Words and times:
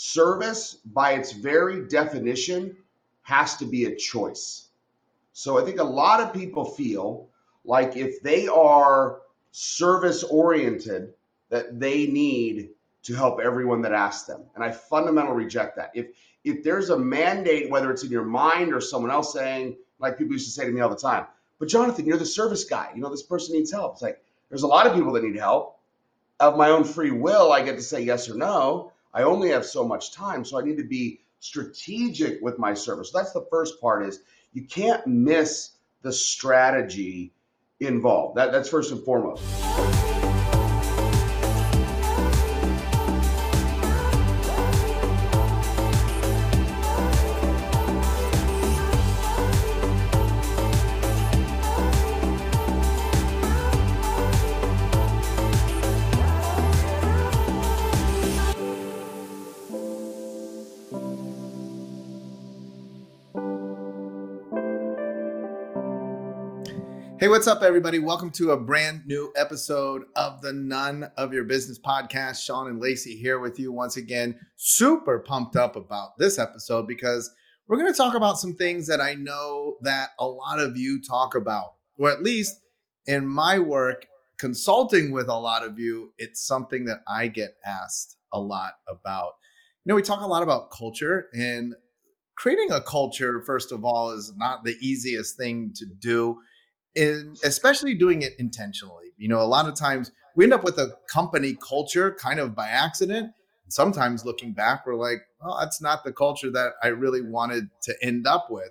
service 0.00 0.78
by 0.94 1.12
its 1.12 1.32
very 1.32 1.86
definition 1.86 2.74
has 3.20 3.58
to 3.58 3.66
be 3.66 3.84
a 3.84 3.94
choice. 3.94 4.68
So 5.34 5.60
I 5.60 5.64
think 5.64 5.78
a 5.78 5.84
lot 5.84 6.20
of 6.20 6.32
people 6.32 6.64
feel 6.64 7.28
like 7.66 7.98
if 7.98 8.22
they 8.22 8.48
are 8.48 9.20
service 9.52 10.24
oriented, 10.24 11.12
that 11.50 11.78
they 11.78 12.06
need 12.06 12.70
to 13.02 13.14
help 13.14 13.40
everyone 13.40 13.82
that 13.82 13.92
asks 13.92 14.26
them. 14.26 14.42
And 14.54 14.64
I 14.64 14.70
fundamentally 14.70 15.36
reject 15.36 15.76
that. 15.76 15.90
If 15.94 16.06
if 16.44 16.64
there's 16.64 16.88
a 16.88 16.98
mandate, 16.98 17.68
whether 17.68 17.90
it's 17.90 18.02
in 18.02 18.10
your 18.10 18.24
mind 18.24 18.72
or 18.72 18.80
someone 18.80 19.10
else 19.10 19.34
saying, 19.34 19.76
like 19.98 20.16
people 20.16 20.32
used 20.32 20.46
to 20.46 20.52
say 20.52 20.64
to 20.64 20.72
me 20.72 20.80
all 20.80 20.88
the 20.88 20.96
time, 20.96 21.26
but 21.58 21.68
Jonathan, 21.68 22.06
you're 22.06 22.16
the 22.16 22.24
service 22.24 22.64
guy. 22.64 22.90
You 22.94 23.02
know, 23.02 23.10
this 23.10 23.22
person 23.22 23.54
needs 23.54 23.70
help. 23.70 23.94
It's 23.94 24.02
like 24.02 24.22
there's 24.48 24.62
a 24.62 24.66
lot 24.66 24.86
of 24.86 24.94
people 24.94 25.12
that 25.12 25.24
need 25.24 25.36
help. 25.36 25.76
Of 26.38 26.56
my 26.56 26.70
own 26.70 26.84
free 26.84 27.10
will, 27.10 27.52
I 27.52 27.62
get 27.62 27.76
to 27.76 27.82
say 27.82 28.00
yes 28.00 28.30
or 28.30 28.34
no. 28.34 28.92
I 29.12 29.22
only 29.22 29.50
have 29.50 29.64
so 29.64 29.86
much 29.86 30.12
time, 30.12 30.44
so 30.44 30.58
I 30.58 30.62
need 30.62 30.76
to 30.76 30.84
be 30.84 31.20
strategic 31.40 32.40
with 32.42 32.58
my 32.58 32.74
service. 32.74 33.10
That's 33.12 33.32
the 33.32 33.46
first 33.50 33.80
part 33.80 34.06
is 34.06 34.20
you 34.52 34.64
can't 34.64 35.06
miss 35.06 35.72
the 36.02 36.12
strategy 36.12 37.32
involved. 37.80 38.36
That, 38.36 38.52
that's 38.52 38.68
first 38.68 38.92
and 38.92 39.02
foremost. 39.04 39.42
Hey, 67.20 67.28
what's 67.28 67.46
up, 67.46 67.62
everybody? 67.62 67.98
Welcome 67.98 68.30
to 68.30 68.52
a 68.52 68.56
brand 68.56 69.02
new 69.04 69.30
episode 69.36 70.04
of 70.16 70.40
the 70.40 70.54
None 70.54 71.10
of 71.18 71.34
Your 71.34 71.44
Business 71.44 71.78
podcast. 71.78 72.42
Sean 72.42 72.66
and 72.68 72.80
Lacey 72.80 73.14
here 73.14 73.38
with 73.40 73.58
you 73.58 73.72
once 73.72 73.98
again. 73.98 74.40
Super 74.56 75.18
pumped 75.18 75.54
up 75.54 75.76
about 75.76 76.16
this 76.16 76.38
episode 76.38 76.88
because 76.88 77.30
we're 77.68 77.76
going 77.76 77.92
to 77.92 77.96
talk 77.96 78.14
about 78.14 78.38
some 78.38 78.54
things 78.54 78.86
that 78.86 79.02
I 79.02 79.12
know 79.12 79.76
that 79.82 80.12
a 80.18 80.26
lot 80.26 80.60
of 80.60 80.78
you 80.78 80.98
talk 81.02 81.34
about, 81.34 81.74
or 81.98 82.10
at 82.10 82.22
least 82.22 82.58
in 83.04 83.26
my 83.26 83.58
work 83.58 84.06
consulting 84.38 85.12
with 85.12 85.28
a 85.28 85.38
lot 85.38 85.62
of 85.62 85.78
you, 85.78 86.14
it's 86.16 86.46
something 86.46 86.86
that 86.86 87.02
I 87.06 87.28
get 87.28 87.50
asked 87.66 88.16
a 88.32 88.40
lot 88.40 88.72
about. 88.88 89.32
You 89.84 89.90
know, 89.90 89.94
we 89.94 90.00
talk 90.00 90.22
a 90.22 90.26
lot 90.26 90.42
about 90.42 90.70
culture 90.70 91.28
and 91.34 91.74
creating 92.34 92.72
a 92.72 92.80
culture, 92.80 93.42
first 93.44 93.72
of 93.72 93.84
all, 93.84 94.12
is 94.12 94.32
not 94.38 94.64
the 94.64 94.78
easiest 94.80 95.36
thing 95.36 95.74
to 95.74 95.84
do 95.84 96.38
in 96.94 97.34
especially 97.44 97.94
doing 97.94 98.22
it 98.22 98.32
intentionally. 98.38 99.06
You 99.16 99.28
know, 99.28 99.40
a 99.40 99.46
lot 99.46 99.68
of 99.68 99.74
times 99.74 100.12
we 100.36 100.44
end 100.44 100.52
up 100.52 100.64
with 100.64 100.78
a 100.78 100.96
company 101.12 101.56
culture 101.66 102.16
kind 102.20 102.40
of 102.40 102.54
by 102.54 102.68
accident. 102.68 103.32
Sometimes 103.68 104.24
looking 104.24 104.52
back, 104.52 104.84
we're 104.84 104.96
like, 104.96 105.18
well, 105.40 105.58
that's 105.60 105.80
not 105.80 106.02
the 106.02 106.12
culture 106.12 106.50
that 106.50 106.72
I 106.82 106.88
really 106.88 107.22
wanted 107.22 107.68
to 107.82 107.94
end 108.02 108.26
up 108.26 108.48
with. 108.50 108.70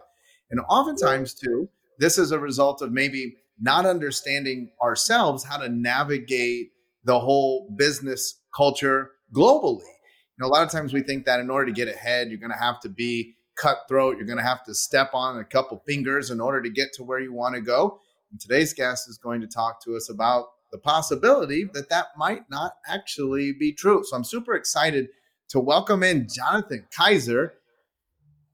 And 0.52 0.60
oftentimes, 0.68 1.34
too, 1.34 1.70
this 2.00 2.18
is 2.18 2.32
a 2.32 2.40
result 2.40 2.82
of 2.82 2.92
maybe 2.92 3.36
not 3.60 3.86
understanding 3.86 4.72
ourselves 4.82 5.44
how 5.44 5.58
to 5.58 5.70
navigate 5.70 6.72
the 7.04 7.20
whole 7.20 7.74
business 7.78 8.42
culture 8.56 9.12
globally. 9.34 9.80
You 9.82 10.40
know, 10.40 10.48
a 10.48 10.50
lot 10.50 10.64
of 10.64 10.72
times 10.72 10.94
we 10.94 11.02
think 11.02 11.26
that 11.26 11.40
in 11.40 11.50
order 11.50 11.68
to 11.68 11.72
get 11.72 11.88
ahead, 11.88 12.30
you're 12.30 12.40
going 12.40 12.52
to 12.52 12.58
have 12.58 12.80
to 12.82 12.90
be 12.90 13.36
cutthroat. 13.56 14.18
You're 14.18 14.26
going 14.26 14.38
to 14.38 14.44
have 14.44 14.64
to 14.66 14.74
step 14.74 15.12
on 15.14 15.38
a 15.38 15.44
couple 15.44 15.82
fingers 15.86 16.32
in 16.32 16.40
order 16.40 16.62
to 16.62 16.70
get 16.70 16.94
to 16.94 17.04
where 17.04 17.20
you 17.20 17.34
want 17.34 17.56
to 17.56 17.62
go. 17.62 18.00
And 18.32 18.40
today's 18.40 18.74
guest 18.74 19.10
is 19.10 19.18
going 19.18 19.42
to 19.42 19.48
talk 19.48 19.84
to 19.84 19.96
us 19.96 20.10
about 20.10 20.50
the 20.72 20.78
possibility 20.78 21.68
that 21.74 21.90
that 21.90 22.08
might 22.16 22.48
not 22.48 22.74
actually 22.88 23.54
be 23.54 23.74
true. 23.74 24.04
So 24.04 24.16
I'm 24.16 24.24
super 24.24 24.54
excited 24.54 25.08
to 25.50 25.60
welcome 25.60 26.04
in 26.04 26.28
Jonathan 26.30 26.86
Keyser. 26.96 27.54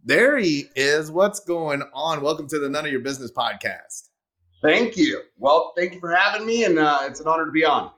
There 0.06 0.38
he 0.38 0.70
is. 0.78 1.12
What's 1.12 1.42
going 1.42 1.84
on? 1.94 2.22
Welcome 2.22 2.48
to 2.50 2.60
the 2.60 2.70
None 2.70 2.86
of 2.86 2.92
Your 2.92 3.02
Business 3.02 3.34
podcast. 3.34 4.08
Thank 4.62 4.96
you. 4.96 5.24
Well, 5.38 5.74
thank 5.76 5.96
you 5.96 6.00
for 6.00 6.16
having 6.16 6.48
me, 6.48 6.64
and 6.64 6.80
uh, 6.80 7.00
it's 7.02 7.20
an 7.20 7.28
honor 7.28 7.46
to 7.46 7.52
be 7.52 7.66
on. 7.66 7.92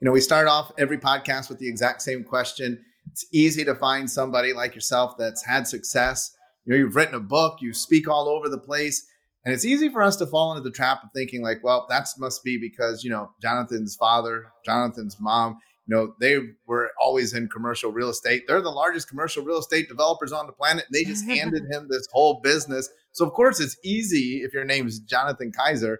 You 0.00 0.06
know, 0.06 0.12
we 0.12 0.20
start 0.20 0.46
off 0.46 0.70
every 0.78 0.98
podcast 0.98 1.48
with 1.48 1.58
the 1.58 1.68
exact 1.68 2.02
same 2.02 2.22
question. 2.22 2.84
It's 3.10 3.26
easy 3.32 3.64
to 3.64 3.74
find 3.74 4.08
somebody 4.08 4.52
like 4.52 4.76
yourself 4.76 5.16
that's 5.18 5.44
had 5.44 5.66
success. 5.66 6.36
You 6.64 6.72
know, 6.72 6.78
you've 6.78 6.94
written 6.94 7.16
a 7.16 7.20
book, 7.20 7.58
you 7.60 7.74
speak 7.74 8.06
all 8.06 8.28
over 8.28 8.48
the 8.48 8.58
place 8.58 9.08
and 9.44 9.52
it's 9.52 9.64
easy 9.64 9.88
for 9.88 10.02
us 10.02 10.16
to 10.16 10.26
fall 10.26 10.52
into 10.52 10.62
the 10.62 10.74
trap 10.74 11.02
of 11.02 11.10
thinking 11.14 11.42
like, 11.42 11.58
well, 11.64 11.86
that 11.88 12.08
must 12.18 12.44
be 12.44 12.58
because, 12.58 13.02
you 13.02 13.10
know, 13.10 13.30
Jonathan's 13.40 13.96
father, 13.96 14.46
Jonathan's 14.64 15.16
mom, 15.20 15.58
you 15.86 15.96
know, 15.96 16.14
they 16.20 16.38
were 16.66 16.90
always 17.00 17.34
in 17.34 17.48
commercial 17.48 17.90
real 17.90 18.08
estate. 18.08 18.44
They're 18.46 18.60
the 18.60 18.70
largest 18.70 19.08
commercial 19.08 19.44
real 19.44 19.58
estate 19.58 19.88
developers 19.88 20.30
on 20.32 20.46
the 20.46 20.52
planet. 20.52 20.84
And 20.86 20.94
they 20.94 21.04
just 21.04 21.24
handed 21.28 21.64
him 21.70 21.88
this 21.88 22.06
whole 22.12 22.40
business. 22.40 22.88
So, 23.10 23.26
of 23.26 23.32
course, 23.32 23.58
it's 23.58 23.76
easy 23.84 24.42
if 24.44 24.54
your 24.54 24.64
name 24.64 24.86
is 24.86 25.00
Jonathan 25.00 25.50
Keyser, 25.50 25.96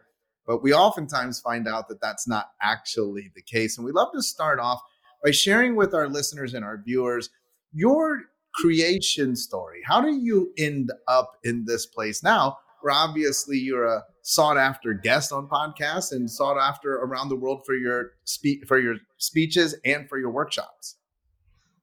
but 0.46 0.62
we 0.62 0.72
oftentimes 0.72 1.40
find 1.40 1.66
out 1.66 1.88
that 1.88 2.00
that's 2.00 2.28
not 2.28 2.50
actually 2.62 3.32
the 3.34 3.42
case. 3.42 3.76
And 3.76 3.84
we 3.84 3.92
love 3.92 4.12
to 4.14 4.22
start 4.22 4.60
off 4.60 4.80
by 5.24 5.32
sharing 5.32 5.74
with 5.74 5.94
our 5.94 6.08
listeners 6.08 6.54
and 6.54 6.64
our 6.64 6.80
viewers 6.84 7.28
your 7.72 8.22
creation 8.54 9.34
story. 9.34 9.80
How 9.84 10.00
do 10.00 10.14
you 10.14 10.52
end 10.58 10.92
up 11.08 11.32
in 11.42 11.64
this 11.64 11.86
place 11.86 12.22
now? 12.22 12.58
Obviously 12.90 13.58
you're 13.58 13.86
a 13.86 14.02
sought 14.22 14.56
after 14.56 14.94
guest 14.94 15.32
on 15.32 15.48
podcasts 15.48 16.12
and 16.12 16.30
sought 16.30 16.58
after 16.58 16.94
around 16.96 17.28
the 17.28 17.36
world 17.36 17.62
for 17.66 17.74
your 17.74 18.12
speak 18.24 18.66
for 18.66 18.78
your 18.78 18.96
speeches 19.18 19.74
and 19.84 20.08
for 20.08 20.18
your 20.18 20.30
workshops. 20.30 20.96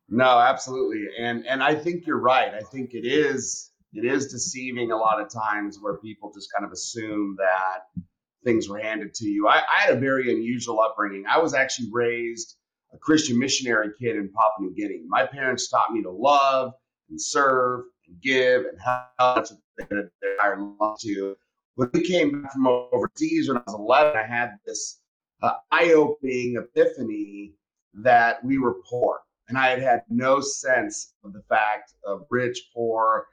No, 0.07 0.39
absolutely. 0.39 1.05
And 1.19 1.45
and 1.45 1.61
I 1.63 1.75
think 1.75 2.05
you're 2.07 2.19
right. 2.19 2.53
I 2.53 2.61
think 2.61 2.93
it 2.93 3.05
is 3.05 3.71
it 3.93 4.05
is 4.05 4.31
deceiving 4.31 4.91
a 4.91 4.97
lot 4.97 5.21
of 5.21 5.31
times 5.31 5.79
where 5.81 5.97
people 5.97 6.31
just 6.33 6.51
kind 6.53 6.65
of 6.65 6.71
assume 6.71 7.35
that 7.37 8.03
things 8.43 8.69
were 8.69 8.79
handed 8.79 9.13
to 9.15 9.25
you. 9.25 9.47
I, 9.47 9.57
I 9.57 9.81
had 9.81 9.97
a 9.97 9.99
very 9.99 10.31
unusual 10.31 10.79
upbringing. 10.79 11.25
I 11.29 11.39
was 11.39 11.53
actually 11.53 11.89
raised 11.91 12.55
a 12.93 12.97
Christian 12.97 13.37
missionary 13.37 13.89
kid 13.99 14.15
in 14.15 14.31
Papua 14.31 14.69
New 14.69 14.73
Guinea. 14.75 15.01
My 15.07 15.25
parents 15.25 15.69
taught 15.69 15.91
me 15.91 16.01
to 16.03 16.11
love 16.11 16.73
and 17.09 17.21
serve 17.21 17.81
and 18.07 18.21
give 18.21 18.61
and 18.61 18.79
help 19.19 19.47
their 19.89 20.09
entire 20.21 20.61
life 20.79 20.97
to. 21.01 21.35
When 21.75 21.89
we 21.93 22.01
came 22.01 22.41
back 22.41 22.53
from 22.53 22.67
overseas 22.67 23.47
when 23.47 23.57
I 23.57 23.63
was 23.65 23.75
11, 23.75 24.17
I 24.17 24.25
had 24.25 24.51
this 24.65 25.01
uh, 25.41 25.53
eye-opening 25.71 26.57
epiphany 26.57 27.53
that 27.93 28.43
we 28.43 28.59
were 28.59 28.75
poor, 28.89 29.19
and 29.47 29.57
I 29.57 29.69
had 29.69 29.81
had 29.81 30.01
no 30.09 30.41
sense 30.41 31.13
of 31.23 31.33
the 31.33 31.41
fact 31.47 31.93
of 32.05 32.25
rich, 32.29 32.69
poor, 32.73 33.27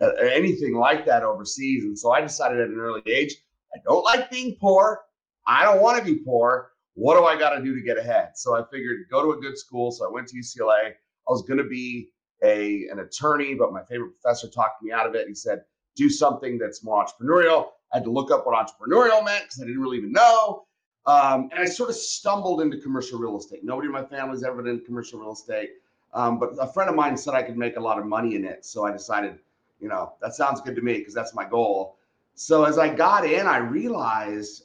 uh, 0.00 0.12
anything 0.14 0.74
like 0.74 1.04
that 1.06 1.22
overseas. 1.22 1.84
And 1.84 1.98
so 1.98 2.10
I 2.10 2.20
decided 2.20 2.60
at 2.60 2.68
an 2.68 2.78
early 2.78 3.02
age, 3.06 3.36
I 3.74 3.78
don't 3.84 4.04
like 4.04 4.30
being 4.30 4.56
poor. 4.60 5.00
I 5.46 5.64
don't 5.64 5.82
want 5.82 5.98
to 5.98 6.04
be 6.04 6.20
poor. 6.20 6.72
What 6.94 7.18
do 7.18 7.24
I 7.24 7.38
got 7.38 7.50
to 7.50 7.62
do 7.62 7.74
to 7.74 7.82
get 7.82 7.98
ahead? 7.98 8.30
So 8.34 8.56
I 8.56 8.64
figured 8.70 8.98
go 9.10 9.22
to 9.22 9.38
a 9.38 9.40
good 9.40 9.56
school. 9.56 9.92
So 9.92 10.06
I 10.06 10.10
went 10.10 10.28
to 10.28 10.36
UCLA. 10.36 10.90
I 10.90 10.92
was 11.28 11.42
going 11.42 11.58
to 11.58 11.68
be 11.68 12.10
a 12.42 12.86
an 12.90 13.00
attorney, 13.00 13.54
but 13.54 13.72
my 13.72 13.82
favorite 13.84 14.12
professor 14.20 14.48
talked 14.48 14.82
me 14.82 14.92
out 14.92 15.06
of 15.06 15.14
it. 15.14 15.28
He 15.28 15.34
said, 15.34 15.60
do 16.00 16.08
something 16.08 16.58
that's 16.58 16.82
more 16.82 17.04
entrepreneurial. 17.04 17.68
I 17.92 17.98
had 17.98 18.04
to 18.04 18.10
look 18.10 18.30
up 18.30 18.46
what 18.46 18.54
entrepreneurial 18.54 19.22
meant 19.24 19.44
because 19.44 19.60
I 19.60 19.66
didn't 19.66 19.80
really 19.80 19.98
even 19.98 20.12
know. 20.12 20.64
Um, 21.06 21.50
and 21.52 21.60
I 21.60 21.66
sort 21.66 21.90
of 21.90 21.96
stumbled 21.96 22.62
into 22.62 22.78
commercial 22.78 23.18
real 23.18 23.36
estate. 23.38 23.64
Nobody 23.64 23.86
in 23.86 23.92
my 23.92 24.04
family's 24.04 24.42
ever 24.42 24.62
been 24.62 24.78
in 24.78 24.84
commercial 24.84 25.20
real 25.20 25.32
estate. 25.32 25.70
Um, 26.14 26.38
but 26.38 26.50
a 26.58 26.66
friend 26.66 26.88
of 26.88 26.96
mine 26.96 27.16
said 27.16 27.34
I 27.34 27.42
could 27.42 27.56
make 27.56 27.76
a 27.76 27.80
lot 27.80 27.98
of 27.98 28.06
money 28.06 28.34
in 28.34 28.44
it. 28.44 28.64
So 28.64 28.84
I 28.84 28.92
decided, 28.92 29.38
you 29.78 29.88
know, 29.88 30.14
that 30.22 30.34
sounds 30.34 30.60
good 30.60 30.74
to 30.76 30.82
me 30.82 30.98
because 30.98 31.14
that's 31.14 31.34
my 31.34 31.44
goal. 31.44 31.96
So 32.34 32.64
as 32.64 32.78
I 32.78 32.88
got 32.88 33.24
in, 33.26 33.46
I 33.46 33.58
realized 33.58 34.64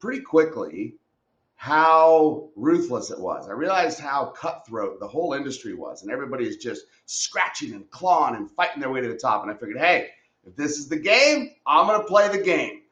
pretty 0.00 0.20
quickly 0.20 0.94
how 1.56 2.48
ruthless 2.56 3.10
it 3.10 3.18
was. 3.18 3.48
I 3.48 3.52
realized 3.52 4.00
how 4.00 4.26
cutthroat 4.26 5.00
the 5.00 5.08
whole 5.08 5.34
industry 5.34 5.74
was, 5.74 6.02
and 6.02 6.10
everybody 6.10 6.46
is 6.46 6.56
just 6.56 6.86
scratching 7.06 7.72
and 7.72 7.88
clawing 7.90 8.36
and 8.36 8.50
fighting 8.50 8.80
their 8.80 8.90
way 8.90 9.00
to 9.00 9.08
the 9.08 9.16
top. 9.16 9.42
And 9.42 9.50
I 9.50 9.54
figured, 9.54 9.78
hey, 9.78 10.10
if 10.46 10.56
this 10.56 10.78
is 10.78 10.88
the 10.88 10.96
game, 10.96 11.50
I'm 11.66 11.86
going 11.86 12.00
to 12.00 12.06
play 12.06 12.28
the 12.28 12.42
game. 12.42 12.82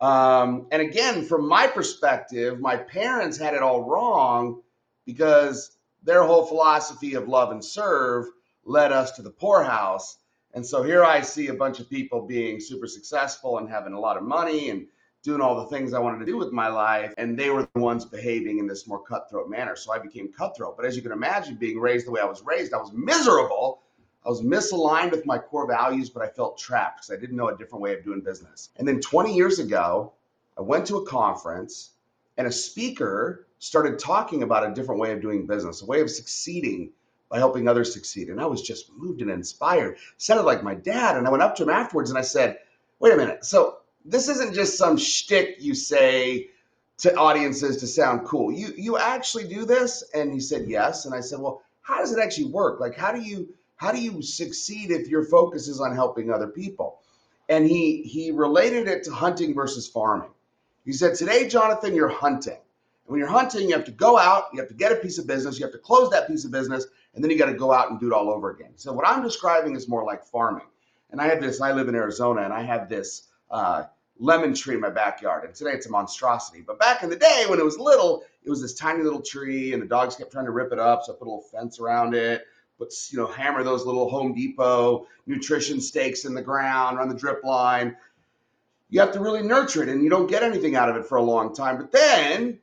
Um, 0.00 0.66
and 0.70 0.80
again, 0.80 1.24
from 1.24 1.46
my 1.46 1.66
perspective, 1.66 2.60
my 2.60 2.76
parents 2.76 3.36
had 3.36 3.54
it 3.54 3.62
all 3.62 3.84
wrong 3.84 4.62
because 5.04 5.76
their 6.02 6.22
whole 6.22 6.46
philosophy 6.46 7.14
of 7.14 7.28
love 7.28 7.50
and 7.50 7.64
serve 7.64 8.26
led 8.64 8.92
us 8.92 9.12
to 9.12 9.22
the 9.22 9.30
poorhouse. 9.30 10.18
And 10.54 10.64
so 10.64 10.82
here 10.82 11.04
I 11.04 11.20
see 11.20 11.48
a 11.48 11.54
bunch 11.54 11.80
of 11.80 11.90
people 11.90 12.26
being 12.26 12.60
super 12.60 12.86
successful 12.86 13.58
and 13.58 13.68
having 13.68 13.92
a 13.92 14.00
lot 14.00 14.16
of 14.16 14.22
money 14.22 14.70
and 14.70 14.86
doing 15.22 15.42
all 15.42 15.56
the 15.56 15.66
things 15.66 15.92
I 15.92 15.98
wanted 15.98 16.18
to 16.20 16.24
do 16.24 16.38
with 16.38 16.50
my 16.50 16.68
life, 16.68 17.12
and 17.18 17.38
they 17.38 17.50
were 17.50 17.68
the 17.74 17.80
ones 17.80 18.06
behaving 18.06 18.58
in 18.58 18.66
this 18.66 18.86
more 18.88 19.02
cutthroat 19.02 19.50
manner. 19.50 19.76
So 19.76 19.92
I 19.92 19.98
became 19.98 20.32
cutthroat. 20.32 20.76
But 20.78 20.86
as 20.86 20.96
you 20.96 21.02
can 21.02 21.12
imagine, 21.12 21.56
being 21.56 21.78
raised 21.78 22.06
the 22.06 22.10
way 22.10 22.22
I 22.22 22.24
was 22.26 22.42
raised, 22.42 22.72
I 22.72 22.78
was 22.78 22.92
miserable. 22.94 23.82
I 24.24 24.28
was 24.28 24.42
misaligned 24.42 25.12
with 25.12 25.24
my 25.24 25.38
core 25.38 25.66
values, 25.66 26.10
but 26.10 26.22
I 26.22 26.28
felt 26.28 26.58
trapped 26.58 26.98
because 26.98 27.16
I 27.16 27.20
didn't 27.20 27.36
know 27.36 27.48
a 27.48 27.56
different 27.56 27.82
way 27.82 27.94
of 27.94 28.04
doing 28.04 28.20
business. 28.20 28.70
And 28.76 28.86
then 28.86 29.00
20 29.00 29.34
years 29.34 29.58
ago, 29.58 30.12
I 30.58 30.62
went 30.62 30.86
to 30.88 30.96
a 30.96 31.06
conference 31.06 31.92
and 32.36 32.46
a 32.46 32.52
speaker 32.52 33.46
started 33.58 33.98
talking 33.98 34.42
about 34.42 34.68
a 34.68 34.74
different 34.74 35.00
way 35.00 35.12
of 35.12 35.20
doing 35.20 35.46
business, 35.46 35.82
a 35.82 35.86
way 35.86 36.00
of 36.00 36.10
succeeding 36.10 36.90
by 37.30 37.38
helping 37.38 37.68
others 37.68 37.92
succeed. 37.92 38.28
And 38.28 38.40
I 38.40 38.46
was 38.46 38.60
just 38.60 38.92
moved 38.96 39.22
and 39.22 39.30
inspired. 39.30 39.96
Sounded 40.16 40.44
like 40.44 40.62
my 40.62 40.74
dad. 40.74 41.16
And 41.16 41.26
I 41.26 41.30
went 41.30 41.42
up 41.42 41.54
to 41.56 41.62
him 41.62 41.70
afterwards 41.70 42.10
and 42.10 42.18
I 42.18 42.22
said, 42.22 42.58
wait 42.98 43.14
a 43.14 43.16
minute. 43.16 43.44
So 43.44 43.78
this 44.04 44.28
isn't 44.28 44.54
just 44.54 44.76
some 44.76 44.96
shtick 44.96 45.56
you 45.60 45.74
say 45.74 46.48
to 46.98 47.14
audiences 47.14 47.78
to 47.78 47.86
sound 47.86 48.26
cool. 48.26 48.52
You 48.52 48.72
you 48.76 48.98
actually 48.98 49.48
do 49.48 49.64
this? 49.64 50.04
And 50.14 50.32
he 50.32 50.40
said 50.40 50.68
yes. 50.68 51.06
And 51.06 51.14
I 51.14 51.20
said, 51.20 51.38
well, 51.38 51.62
how 51.82 51.98
does 51.98 52.12
it 52.12 52.22
actually 52.22 52.46
work? 52.46 52.80
Like 52.80 52.96
how 52.96 53.12
do 53.12 53.20
you 53.20 53.48
how 53.80 53.90
do 53.90 53.98
you 53.98 54.20
succeed 54.20 54.90
if 54.90 55.08
your 55.08 55.24
focus 55.24 55.66
is 55.66 55.80
on 55.80 55.94
helping 55.94 56.30
other 56.30 56.48
people? 56.48 57.00
And 57.48 57.66
he 57.66 58.02
he 58.02 58.30
related 58.30 58.86
it 58.88 59.04
to 59.04 59.10
hunting 59.10 59.54
versus 59.54 59.88
farming. 59.88 60.28
He 60.84 60.92
said, 60.92 61.14
today, 61.14 61.48
Jonathan, 61.48 61.94
you're 61.94 62.08
hunting. 62.08 62.52
And 62.52 63.06
when 63.06 63.20
you're 63.20 63.28
hunting, 63.28 63.70
you 63.70 63.74
have 63.74 63.86
to 63.86 63.90
go 63.90 64.18
out, 64.18 64.44
you 64.52 64.60
have 64.60 64.68
to 64.68 64.74
get 64.74 64.92
a 64.92 64.96
piece 64.96 65.16
of 65.16 65.26
business, 65.26 65.58
you 65.58 65.64
have 65.64 65.72
to 65.72 65.78
close 65.78 66.10
that 66.10 66.28
piece 66.28 66.44
of 66.44 66.50
business, 66.50 66.86
and 67.14 67.24
then 67.24 67.30
you 67.30 67.38
got 67.38 67.46
to 67.46 67.54
go 67.54 67.72
out 67.72 67.90
and 67.90 67.98
do 67.98 68.08
it 68.08 68.12
all 68.12 68.28
over 68.28 68.50
again. 68.50 68.72
So 68.76 68.92
what 68.92 69.08
I'm 69.08 69.22
describing 69.22 69.74
is 69.74 69.88
more 69.88 70.04
like 70.04 70.26
farming. 70.26 70.66
And 71.10 71.18
I 71.18 71.28
have 71.28 71.40
this, 71.40 71.62
I 71.62 71.72
live 71.72 71.88
in 71.88 71.94
Arizona, 71.94 72.42
and 72.42 72.52
I 72.52 72.62
have 72.62 72.86
this 72.86 73.28
uh, 73.50 73.84
lemon 74.18 74.52
tree 74.52 74.74
in 74.74 74.80
my 74.80 74.90
backyard. 74.90 75.44
And 75.44 75.54
today 75.54 75.70
it's 75.70 75.86
a 75.86 75.90
monstrosity. 75.90 76.62
But 76.64 76.78
back 76.78 77.02
in 77.02 77.08
the 77.08 77.16
day 77.16 77.46
when 77.48 77.58
it 77.58 77.64
was 77.64 77.78
little, 77.78 78.24
it 78.44 78.50
was 78.50 78.60
this 78.60 78.74
tiny 78.74 79.02
little 79.02 79.22
tree, 79.22 79.72
and 79.72 79.82
the 79.82 79.86
dogs 79.86 80.16
kept 80.16 80.32
trying 80.32 80.44
to 80.44 80.52
rip 80.52 80.70
it 80.70 80.78
up. 80.78 81.02
So 81.02 81.14
I 81.14 81.16
put 81.16 81.26
a 81.26 81.30
little 81.30 81.48
fence 81.50 81.80
around 81.80 82.14
it, 82.14 82.44
put, 82.80 82.94
you 83.10 83.18
know, 83.18 83.26
hammer 83.26 83.62
those 83.62 83.84
little 83.84 84.08
Home 84.08 84.34
Depot 84.34 85.06
nutrition 85.26 85.80
stakes 85.80 86.24
in 86.24 86.34
the 86.34 86.42
ground, 86.42 86.96
run 86.96 87.08
the 87.08 87.14
drip 87.14 87.44
line. 87.44 87.96
You 88.88 89.00
have 89.00 89.12
to 89.12 89.20
really 89.20 89.42
nurture 89.42 89.82
it, 89.82 89.88
and 89.88 90.02
you 90.02 90.10
don't 90.10 90.26
get 90.26 90.42
anything 90.42 90.74
out 90.74 90.88
of 90.88 90.96
it 90.96 91.06
for 91.06 91.18
a 91.18 91.22
long 91.22 91.54
time. 91.54 91.76
But 91.76 91.92
then 91.92 92.58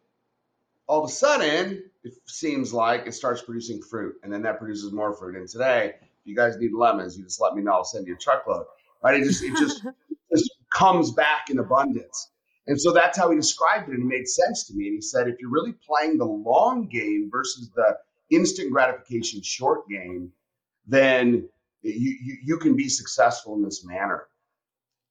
all 0.87 1.03
of 1.03 1.09
a 1.09 1.13
sudden, 1.13 1.83
it 2.03 2.13
seems 2.25 2.73
like 2.73 3.05
it 3.05 3.13
starts 3.13 3.41
producing 3.41 3.81
fruit, 3.81 4.15
and 4.23 4.33
then 4.33 4.41
that 4.41 4.59
produces 4.59 4.91
more 4.91 5.13
fruit. 5.13 5.35
And 5.35 5.47
today, 5.47 5.93
if 6.01 6.25
you 6.25 6.35
guys 6.35 6.57
need 6.57 6.73
lemons, 6.73 7.17
you 7.17 7.23
just 7.23 7.39
let 7.39 7.55
me 7.55 7.61
know. 7.61 7.73
I'll 7.73 7.85
send 7.85 8.07
you 8.07 8.15
a 8.15 8.17
truckload. 8.17 8.65
Right? 9.03 9.21
It 9.21 9.25
just 9.25 9.43
it 9.43 9.55
just 9.55 9.85
just 10.33 10.51
comes 10.69 11.11
back 11.11 11.49
in 11.49 11.59
abundance. 11.59 12.31
And 12.65 12.79
so 12.81 12.91
that's 12.91 13.17
how 13.17 13.29
he 13.29 13.37
described 13.37 13.87
it, 13.87 13.93
and 13.93 14.03
it 14.03 14.05
made 14.05 14.27
sense 14.27 14.65
to 14.65 14.73
me. 14.73 14.87
And 14.87 14.95
he 14.95 15.01
said, 15.01 15.29
if 15.29 15.39
you're 15.39 15.49
really 15.49 15.73
playing 15.87 16.17
the 16.17 16.25
long 16.25 16.87
game 16.87 17.29
versus 17.31 17.69
the 17.73 17.97
instant 18.29 18.71
gratification 18.71 19.41
short 19.41 19.87
game, 19.87 20.31
then 20.85 21.47
you, 21.81 22.17
you, 22.21 22.37
you 22.43 22.57
can 22.57 22.75
be 22.75 22.89
successful 22.89 23.55
in 23.55 23.63
this 23.63 23.85
manner. 23.85 24.27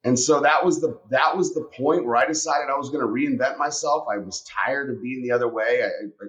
And 0.05 0.19
so 0.19 0.41
that 0.41 0.65
was 0.65 0.81
the 0.81 1.01
that 1.11 1.37
was 1.37 1.53
the 1.53 1.69
point 1.77 2.05
where 2.05 2.15
I 2.15 2.27
decided 2.27 2.71
I 2.71 2.77
was 2.77 2.91
going 2.91 3.01
to 3.01 3.09
reinvent 3.09 3.59
myself. 3.59 4.07
I 4.09 4.19
was 4.19 4.45
tired 4.45 4.89
of 4.89 5.03
being 5.03 5.21
the 5.23 5.33
other 5.33 5.49
way. 5.49 5.83
I, 5.83 5.87
I 5.87 6.27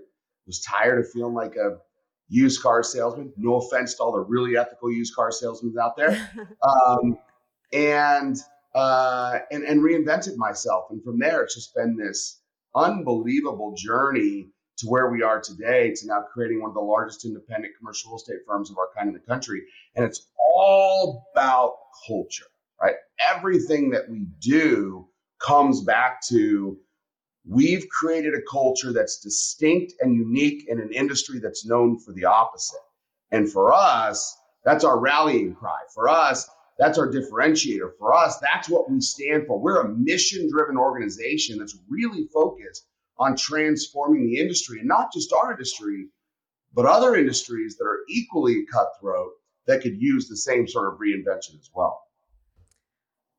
was 0.47 0.61
tired 0.61 0.99
of 0.99 1.11
feeling 1.11 1.35
like 1.35 1.55
a 1.57 1.77
used 2.27 2.63
car 2.63 2.81
salesman. 2.81 3.31
No 3.37 3.57
offense 3.57 3.93
to 3.95 4.03
all 4.03 4.13
the 4.13 4.19
really 4.21 4.57
ethical 4.57 4.91
used 4.91 5.13
car 5.15 5.31
salesmen 5.31 5.75
out 5.79 5.95
there, 5.95 6.17
um, 6.63 7.19
and 7.71 8.37
uh, 8.73 9.39
and 9.51 9.63
and 9.63 9.81
reinvented 9.81 10.37
myself. 10.37 10.85
And 10.89 11.03
from 11.03 11.19
there, 11.19 11.43
it's 11.43 11.53
just 11.53 11.75
been 11.75 11.95
this 11.95 12.39
unbelievable 12.75 13.75
journey 13.77 14.49
to 14.77 14.87
where 14.87 15.09
we 15.09 15.23
are 15.23 15.41
today 15.41 15.93
to 15.95 16.07
now 16.07 16.23
creating 16.33 16.61
one 16.61 16.69
of 16.69 16.75
the 16.75 16.81
largest 16.81 17.25
independent 17.25 17.73
commercial 17.77 18.11
real 18.11 18.17
estate 18.17 18.37
firms 18.47 18.69
of 18.69 18.77
our 18.77 18.89
kind 18.95 19.07
in 19.07 19.13
the 19.13 19.19
country. 19.19 19.61
And 19.95 20.05
it's 20.05 20.27
all 20.37 21.25
about 21.33 21.73
culture 22.07 22.45
right? 22.81 22.95
Everything 23.19 23.89
that 23.91 24.09
we 24.09 24.27
do 24.39 25.07
comes 25.39 25.81
back 25.81 26.21
to 26.29 26.77
we've 27.45 27.87
created 27.89 28.33
a 28.33 28.41
culture 28.49 28.91
that's 28.91 29.19
distinct 29.19 29.93
and 30.01 30.13
unique 30.13 30.65
in 30.67 30.79
an 30.79 30.91
industry 30.91 31.39
that's 31.39 31.65
known 31.65 31.97
for 31.99 32.13
the 32.13 32.25
opposite. 32.25 32.79
And 33.31 33.49
for 33.51 33.73
us, 33.73 34.37
that's 34.65 34.83
our 34.83 34.99
rallying 34.99 35.55
cry. 35.55 35.77
For 35.93 36.09
us, 36.09 36.49
that's 36.77 36.97
our 36.97 37.09
differentiator. 37.09 37.91
For 37.97 38.13
us, 38.13 38.37
that's 38.39 38.69
what 38.69 38.89
we 38.89 38.99
stand 38.99 39.47
for. 39.47 39.59
We're 39.59 39.81
a 39.81 39.89
mission 39.89 40.49
driven 40.51 40.77
organization 40.77 41.57
that's 41.57 41.77
really 41.89 42.27
focused 42.33 42.85
on 43.19 43.35
transforming 43.35 44.27
the 44.27 44.39
industry 44.39 44.79
and 44.79 44.87
not 44.87 45.11
just 45.13 45.33
our 45.33 45.51
industry, 45.51 46.07
but 46.73 46.85
other 46.85 47.15
industries 47.15 47.77
that 47.77 47.85
are 47.85 47.99
equally 48.09 48.65
cutthroat 48.71 49.31
that 49.65 49.81
could 49.81 49.99
use 49.99 50.27
the 50.27 50.37
same 50.37 50.67
sort 50.67 50.93
of 50.93 50.99
reinvention 50.99 51.59
as 51.59 51.69
well. 51.73 52.01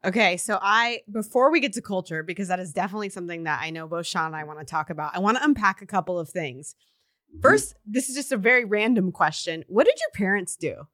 Okay, 0.04 0.36
so 0.36 0.58
I 0.62 1.00
before 1.10 1.50
we 1.50 1.58
get 1.58 1.72
to 1.72 1.82
culture 1.82 2.22
because 2.22 2.48
that 2.48 2.60
is 2.60 2.72
definitely 2.72 3.08
something 3.08 3.44
that 3.44 3.60
I 3.60 3.70
know 3.70 3.88
both 3.88 4.06
Sean 4.06 4.26
and 4.26 4.36
I 4.36 4.44
want 4.44 4.60
to 4.60 4.64
talk 4.64 4.90
about. 4.90 5.14
I 5.14 5.19
want 5.19 5.38
to 5.38 5.44
unpack 5.44 5.82
a 5.82 5.86
couple 5.86 6.19
of 6.19 6.28
things. 6.28 6.76
Mm-hmm. 7.32 7.40
First, 7.40 7.74
this 7.84 8.08
is 8.08 8.14
just 8.14 8.31
a 8.31 8.36
very 8.36 8.64
random 8.64 9.10
question. 9.10 9.64
What 9.66 9.86
did 9.86 9.96
your 9.98 10.10
parents 10.14 10.54
do? 10.54 10.86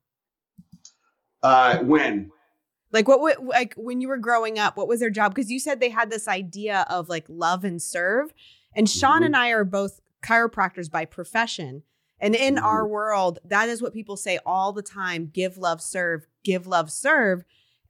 Uh, 1.42 1.78
when? 1.80 2.30
Like 2.92 3.06
what, 3.06 3.20
what 3.20 3.44
like 3.44 3.74
when 3.76 4.00
you 4.00 4.08
were 4.08 4.16
growing 4.16 4.58
up, 4.58 4.76
what 4.76 4.88
was 4.88 5.00
their 5.00 5.10
job? 5.10 5.34
Because 5.34 5.50
you 5.50 5.58
said 5.58 5.80
they 5.80 5.90
had 5.90 6.10
this 6.10 6.26
idea 6.26 6.86
of 6.88 7.08
like 7.08 7.24
love 7.28 7.64
and 7.64 7.82
serve. 7.82 8.32
And 8.74 8.88
Sean 8.88 9.16
mm-hmm. 9.16 9.24
and 9.24 9.36
I 9.36 9.50
are 9.50 9.64
both 9.64 10.00
chiropractors 10.22 10.90
by 10.90 11.04
profession. 11.04 11.82
And 12.20 12.34
in 12.34 12.56
mm-hmm. 12.56 12.64
our 12.64 12.86
world, 12.86 13.38
that 13.44 13.68
is 13.68 13.82
what 13.82 13.92
people 13.92 14.16
say 14.16 14.38
all 14.46 14.72
the 14.72 14.82
time 14.82 15.30
give, 15.32 15.58
love, 15.58 15.80
serve, 15.80 16.26
give, 16.42 16.66
love, 16.66 16.90
serve 16.90 17.44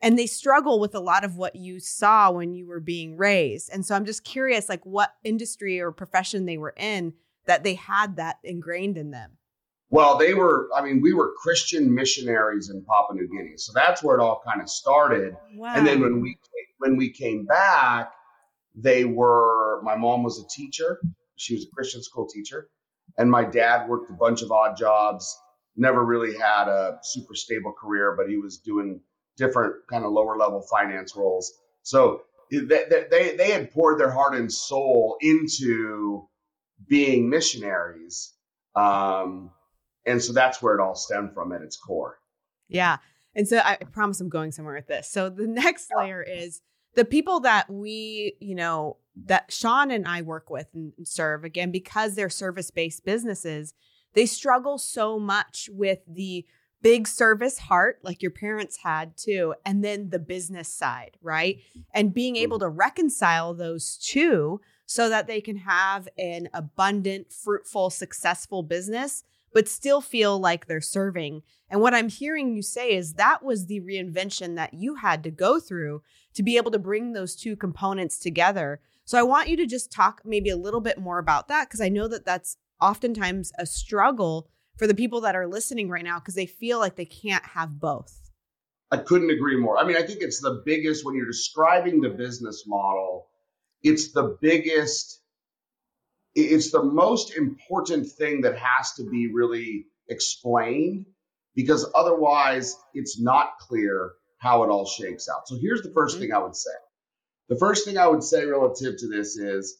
and 0.04 0.18
they 0.18 0.26
struggle 0.26 0.78
with 0.78 0.94
a 0.94 1.00
lot 1.00 1.24
of 1.24 1.36
what 1.36 1.56
you 1.56 1.80
saw 1.80 2.30
when 2.30 2.52
you 2.52 2.66
were 2.66 2.78
being 2.78 3.16
raised. 3.16 3.70
And 3.72 3.86
so 3.86 3.94
I'm 3.94 4.04
just 4.04 4.22
curious 4.22 4.68
like 4.68 4.84
what 4.84 5.14
industry 5.24 5.80
or 5.80 5.92
profession 5.92 6.44
they 6.44 6.58
were 6.58 6.74
in 6.76 7.14
that 7.46 7.64
they 7.64 7.72
had 7.72 8.16
that 8.16 8.36
ingrained 8.44 8.98
in 8.98 9.12
them. 9.12 9.38
Well, 9.88 10.18
they 10.18 10.34
were 10.34 10.68
I 10.76 10.82
mean, 10.82 11.00
we 11.00 11.14
were 11.14 11.32
Christian 11.42 11.94
missionaries 11.94 12.68
in 12.68 12.84
Papua 12.84 13.18
New 13.18 13.28
Guinea. 13.28 13.56
So 13.56 13.72
that's 13.74 14.02
where 14.02 14.18
it 14.18 14.22
all 14.22 14.42
kind 14.46 14.60
of 14.60 14.68
started. 14.68 15.36
Wow. 15.54 15.72
And 15.74 15.86
then 15.86 16.00
when 16.00 16.20
we 16.20 16.36
when 16.78 16.98
we 16.98 17.08
came 17.10 17.46
back, 17.46 18.12
they 18.74 19.06
were 19.06 19.63
my 19.82 19.96
mom 19.96 20.22
was 20.22 20.38
a 20.38 20.48
teacher. 20.48 21.00
She 21.36 21.54
was 21.54 21.64
a 21.64 21.74
Christian 21.74 22.02
school 22.02 22.28
teacher, 22.28 22.68
and 23.18 23.30
my 23.30 23.44
dad 23.44 23.88
worked 23.88 24.10
a 24.10 24.14
bunch 24.14 24.42
of 24.42 24.52
odd 24.52 24.76
jobs. 24.76 25.36
Never 25.76 26.04
really 26.04 26.36
had 26.36 26.68
a 26.68 26.98
super 27.02 27.34
stable 27.34 27.72
career, 27.72 28.14
but 28.16 28.28
he 28.28 28.36
was 28.36 28.58
doing 28.58 29.00
different 29.36 29.74
kind 29.90 30.04
of 30.04 30.12
lower 30.12 30.36
level 30.36 30.62
finance 30.70 31.16
roles. 31.16 31.52
So 31.82 32.22
they, 32.50 32.84
they, 33.10 33.34
they 33.36 33.50
had 33.50 33.72
poured 33.72 33.98
their 33.98 34.10
heart 34.10 34.34
and 34.34 34.52
soul 34.52 35.16
into 35.20 36.28
being 36.88 37.28
missionaries. 37.28 38.32
Um, 38.76 39.50
and 40.06 40.22
so 40.22 40.32
that's 40.32 40.62
where 40.62 40.74
it 40.74 40.80
all 40.80 40.94
stemmed 40.94 41.34
from 41.34 41.52
at 41.52 41.62
its 41.62 41.76
core. 41.76 42.18
Yeah. 42.68 42.98
And 43.34 43.48
so 43.48 43.58
I 43.58 43.76
promise 43.76 44.20
I'm 44.20 44.28
going 44.28 44.52
somewhere 44.52 44.74
with 44.74 44.86
this. 44.86 45.10
So 45.10 45.28
the 45.28 45.46
next 45.46 45.90
layer 45.96 46.22
is 46.22 46.60
the 46.94 47.04
people 47.04 47.40
that 47.40 47.68
we, 47.70 48.36
you 48.40 48.54
know, 48.54 48.98
that 49.26 49.52
Sean 49.52 49.90
and 49.90 50.06
I 50.06 50.22
work 50.22 50.50
with 50.50 50.68
and 50.74 50.92
serve, 51.04 51.44
again, 51.44 51.70
because 51.70 52.14
they're 52.14 52.30
service 52.30 52.70
based 52.70 53.04
businesses, 53.04 53.74
they 54.14 54.26
struggle 54.26 54.78
so 54.78 55.18
much 55.18 55.68
with 55.72 56.00
the 56.08 56.46
big 56.84 57.08
service 57.08 57.58
heart 57.58 57.98
like 58.02 58.20
your 58.20 58.30
parents 58.30 58.76
had 58.76 59.16
too 59.16 59.54
and 59.64 59.82
then 59.82 60.10
the 60.10 60.18
business 60.18 60.68
side 60.68 61.16
right? 61.22 61.56
And 61.94 62.12
being 62.12 62.36
able 62.36 62.58
to 62.58 62.68
reconcile 62.68 63.54
those 63.54 63.96
two 63.96 64.60
so 64.84 65.08
that 65.08 65.26
they 65.26 65.40
can 65.40 65.56
have 65.56 66.06
an 66.18 66.50
abundant 66.52 67.32
fruitful 67.32 67.88
successful 67.88 68.62
business 68.62 69.24
but 69.54 69.68
still 69.68 70.00
feel 70.00 70.38
like 70.38 70.66
they're 70.66 70.80
serving. 70.82 71.42
And 71.70 71.80
what 71.80 71.94
i'm 71.94 72.10
hearing 72.10 72.54
you 72.54 72.60
say 72.60 72.94
is 72.94 73.14
that 73.14 73.42
was 73.42 73.64
the 73.64 73.80
reinvention 73.80 74.56
that 74.56 74.74
you 74.74 74.96
had 74.96 75.22
to 75.24 75.30
go 75.30 75.58
through 75.58 76.02
to 76.34 76.42
be 76.42 76.58
able 76.58 76.70
to 76.70 76.78
bring 76.78 77.12
those 77.12 77.34
two 77.34 77.56
components 77.56 78.18
together 78.18 78.80
so 79.04 79.18
i 79.18 79.22
want 79.22 79.48
you 79.48 79.56
to 79.56 79.66
just 79.66 79.90
talk 79.90 80.22
maybe 80.24 80.50
a 80.50 80.56
little 80.56 80.80
bit 80.80 80.98
more 80.98 81.18
about 81.18 81.48
that 81.48 81.68
because 81.68 81.80
i 81.80 81.88
know 81.88 82.08
that 82.08 82.24
that's 82.24 82.56
oftentimes 82.80 83.52
a 83.58 83.66
struggle 83.66 84.48
for 84.76 84.86
the 84.86 84.94
people 84.94 85.20
that 85.22 85.36
are 85.36 85.46
listening 85.46 85.88
right 85.88 86.04
now 86.04 86.18
because 86.18 86.34
they 86.34 86.46
feel 86.46 86.78
like 86.78 86.96
they 86.96 87.04
can't 87.04 87.44
have 87.44 87.80
both. 87.80 88.30
I 88.90 88.98
couldn't 88.98 89.30
agree 89.30 89.56
more. 89.56 89.78
I 89.78 89.84
mean, 89.84 89.96
I 89.96 90.02
think 90.02 90.20
it's 90.20 90.40
the 90.40 90.62
biggest 90.64 91.04
when 91.04 91.14
you're 91.14 91.26
describing 91.26 92.00
the 92.00 92.10
business 92.10 92.64
model, 92.66 93.28
it's 93.82 94.12
the 94.12 94.36
biggest, 94.40 95.20
it's 96.34 96.70
the 96.70 96.82
most 96.82 97.36
important 97.36 98.10
thing 98.10 98.42
that 98.42 98.56
has 98.58 98.92
to 98.94 99.08
be 99.08 99.30
really 99.32 99.86
explained 100.08 101.06
because 101.54 101.90
otherwise 101.94 102.76
it's 102.92 103.20
not 103.20 103.58
clear 103.58 104.12
how 104.38 104.62
it 104.62 104.68
all 104.68 104.86
shakes 104.86 105.28
out. 105.28 105.48
So 105.48 105.56
here's 105.60 105.82
the 105.82 105.88
1st 105.90 106.10
mm-hmm. 106.10 106.20
thing 106.20 106.32
I 106.32 106.38
would 106.38 106.56
say 106.56 106.70
The 107.48 107.56
first 107.56 107.84
thing 107.84 107.98
I 107.98 108.08
would 108.08 108.22
say 108.22 108.44
relative 108.44 108.96
to 108.98 109.08
this 109.08 109.36
is 109.36 109.78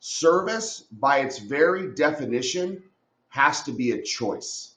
service, 0.00 0.84
by 0.92 1.20
its 1.20 1.38
very 1.38 1.94
definition, 1.94 2.82
has 3.28 3.62
to 3.64 3.72
be 3.72 3.92
a 3.92 4.02
choice. 4.02 4.74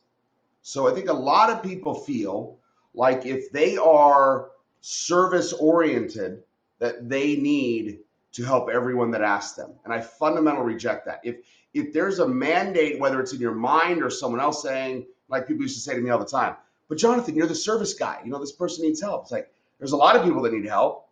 So 0.61 0.87
I 0.87 0.93
think 0.93 1.09
a 1.09 1.13
lot 1.13 1.49
of 1.49 1.63
people 1.63 1.93
feel 1.93 2.57
like 2.93 3.25
if 3.25 3.51
they 3.51 3.77
are 3.77 4.51
service 4.81 5.53
oriented, 5.53 6.43
that 6.79 7.07
they 7.07 7.35
need 7.35 7.99
to 8.33 8.43
help 8.43 8.69
everyone 8.69 9.11
that 9.11 9.21
asks 9.21 9.55
them. 9.55 9.71
And 9.85 9.93
I 9.93 10.01
fundamentally 10.01 10.73
reject 10.73 11.05
that. 11.05 11.21
If 11.23 11.37
if 11.73 11.93
there's 11.93 12.19
a 12.19 12.27
mandate, 12.27 12.99
whether 12.99 13.21
it's 13.21 13.33
in 13.33 13.39
your 13.39 13.55
mind 13.55 14.03
or 14.03 14.09
someone 14.09 14.41
else 14.41 14.61
saying, 14.61 15.05
like 15.29 15.47
people 15.47 15.63
used 15.63 15.75
to 15.75 15.81
say 15.81 15.95
to 15.95 16.01
me 16.01 16.09
all 16.09 16.19
the 16.19 16.25
time, 16.25 16.55
but 16.89 16.97
Jonathan, 16.97 17.35
you're 17.35 17.47
the 17.47 17.55
service 17.55 17.93
guy. 17.93 18.19
You 18.25 18.31
know, 18.31 18.39
this 18.39 18.51
person 18.51 18.83
needs 18.83 18.99
help. 18.99 19.23
It's 19.23 19.31
like 19.31 19.49
there's 19.79 19.93
a 19.93 19.97
lot 19.97 20.15
of 20.15 20.23
people 20.23 20.41
that 20.41 20.53
need 20.53 20.65
help. 20.65 21.07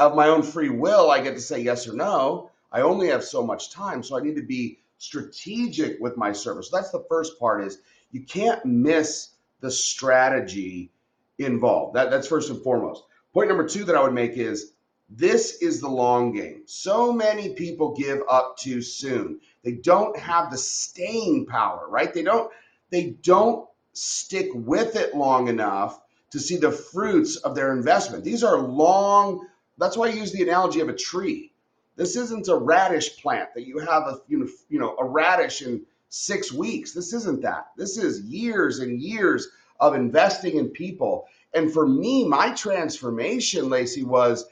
Of 0.00 0.14
my 0.16 0.28
own 0.28 0.42
free 0.42 0.70
will, 0.70 1.10
I 1.10 1.20
get 1.20 1.34
to 1.34 1.40
say 1.42 1.60
yes 1.60 1.86
or 1.86 1.92
no. 1.92 2.50
I 2.72 2.80
only 2.80 3.08
have 3.08 3.22
so 3.22 3.44
much 3.44 3.70
time, 3.70 4.02
so 4.02 4.16
I 4.16 4.22
need 4.22 4.36
to 4.36 4.42
be 4.42 4.78
strategic 4.96 6.00
with 6.00 6.16
my 6.16 6.32
service. 6.32 6.70
That's 6.70 6.90
the 6.90 7.04
first 7.06 7.38
part 7.38 7.62
is 7.62 7.82
you 8.10 8.22
can't 8.22 8.64
miss 8.64 9.28
the 9.60 9.70
strategy 9.70 10.90
involved. 11.38 11.96
That, 11.96 12.10
that's 12.10 12.26
first 12.26 12.48
and 12.48 12.62
foremost. 12.62 13.04
Point 13.34 13.48
number 13.48 13.68
two 13.68 13.84
that 13.84 13.94
I 13.94 14.02
would 14.02 14.14
make 14.14 14.38
is 14.38 14.72
this 15.10 15.60
is 15.60 15.82
the 15.82 15.88
long 15.90 16.32
game. 16.32 16.62
So 16.64 17.12
many 17.12 17.52
people 17.54 17.94
give 17.94 18.22
up 18.26 18.56
too 18.56 18.80
soon. 18.80 19.40
They 19.64 19.72
don't 19.72 20.18
have 20.18 20.50
the 20.50 20.56
staying 20.56 21.44
power, 21.44 21.86
right? 21.90 22.14
They 22.14 22.22
don't 22.22 22.50
they 22.88 23.16
don't 23.22 23.68
stick 23.92 24.48
with 24.54 24.96
it 24.96 25.14
long 25.14 25.48
enough 25.48 26.00
to 26.30 26.40
see 26.40 26.56
the 26.56 26.72
fruits 26.72 27.36
of 27.36 27.54
their 27.54 27.72
investment. 27.72 28.24
These 28.24 28.42
are 28.42 28.56
long 28.56 29.46
that's 29.80 29.96
why 29.96 30.08
I 30.08 30.12
use 30.12 30.32
the 30.32 30.42
analogy 30.42 30.80
of 30.80 30.88
a 30.88 30.94
tree. 30.94 31.52
This 31.96 32.16
isn't 32.16 32.48
a 32.48 32.56
radish 32.56 33.20
plant 33.20 33.54
that 33.54 33.66
you 33.66 33.78
have 33.78 34.04
a 34.04 34.20
you 34.28 34.38
know, 34.38 34.48
you 34.68 34.78
know 34.78 34.96
a 34.98 35.04
radish 35.04 35.62
in 35.62 35.82
6 36.10 36.52
weeks. 36.52 36.92
This 36.92 37.12
isn't 37.12 37.42
that. 37.42 37.68
This 37.76 37.96
is 37.96 38.22
years 38.22 38.80
and 38.80 39.00
years 39.00 39.48
of 39.80 39.94
investing 39.94 40.56
in 40.56 40.68
people. 40.68 41.26
And 41.54 41.72
for 41.72 41.86
me, 41.86 42.26
my 42.26 42.52
transformation, 42.52 43.68
Lacey, 43.68 44.04
was 44.04 44.46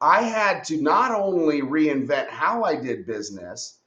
I 0.00 0.22
had 0.22 0.64
to 0.64 0.82
not 0.82 1.12
only 1.12 1.62
reinvent 1.62 2.28
how 2.28 2.64
I 2.64 2.76
did 2.76 3.06
business, 3.06 3.78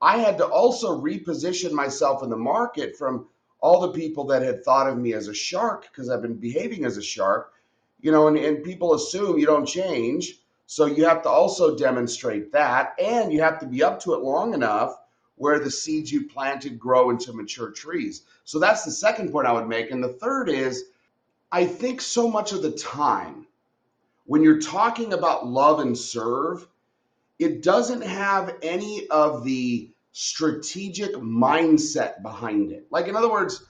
I 0.00 0.18
had 0.18 0.38
to 0.38 0.46
also 0.46 1.00
reposition 1.00 1.72
myself 1.72 2.22
in 2.22 2.30
the 2.30 2.36
market 2.36 2.96
from 2.96 3.26
all 3.60 3.80
the 3.80 3.92
people 3.92 4.24
that 4.26 4.42
had 4.42 4.62
thought 4.62 4.88
of 4.88 4.98
me 4.98 5.14
as 5.14 5.28
a 5.28 5.34
shark 5.34 5.88
because 5.90 6.08
I've 6.08 6.22
been 6.22 6.36
behaving 6.36 6.84
as 6.84 6.98
a 6.98 7.02
shark, 7.02 7.52
you 8.00 8.12
know, 8.12 8.28
and, 8.28 8.36
and 8.36 8.64
people 8.64 8.94
assume 8.94 9.38
you 9.38 9.46
don't 9.46 9.66
change. 9.66 10.40
So 10.66 10.86
you 10.86 11.06
have 11.06 11.22
to 11.22 11.28
also 11.28 11.76
demonstrate 11.76 12.52
that, 12.52 12.94
and 12.98 13.32
you 13.32 13.40
have 13.40 13.58
to 13.60 13.66
be 13.66 13.82
up 13.82 14.00
to 14.00 14.14
it 14.14 14.20
long 14.20 14.52
enough 14.52 14.98
where 15.36 15.60
the 15.60 15.70
seeds 15.70 16.10
you 16.10 16.26
planted 16.26 16.78
grow 16.78 17.10
into 17.10 17.32
mature 17.32 17.70
trees. 17.70 18.22
So 18.44 18.58
that's 18.58 18.84
the 18.84 18.90
second 18.90 19.30
point 19.30 19.46
I 19.46 19.52
would 19.52 19.68
make. 19.68 19.90
And 19.90 20.02
the 20.02 20.14
third 20.14 20.48
is 20.48 20.86
I 21.52 21.64
think 21.64 22.00
so 22.00 22.28
much 22.28 22.52
of 22.52 22.62
the 22.62 22.72
time 22.72 23.46
when 24.26 24.42
you're 24.42 24.60
talking 24.60 25.12
about 25.12 25.46
love 25.46 25.80
and 25.80 25.96
serve, 25.96 26.66
it 27.38 27.62
doesn't 27.62 28.02
have 28.02 28.56
any 28.62 29.06
of 29.08 29.44
the 29.44 29.90
strategic 30.12 31.12
mindset 31.14 32.22
behind 32.22 32.72
it. 32.72 32.86
Like, 32.90 33.06
in 33.06 33.16
other 33.16 33.30
words, 33.30 33.66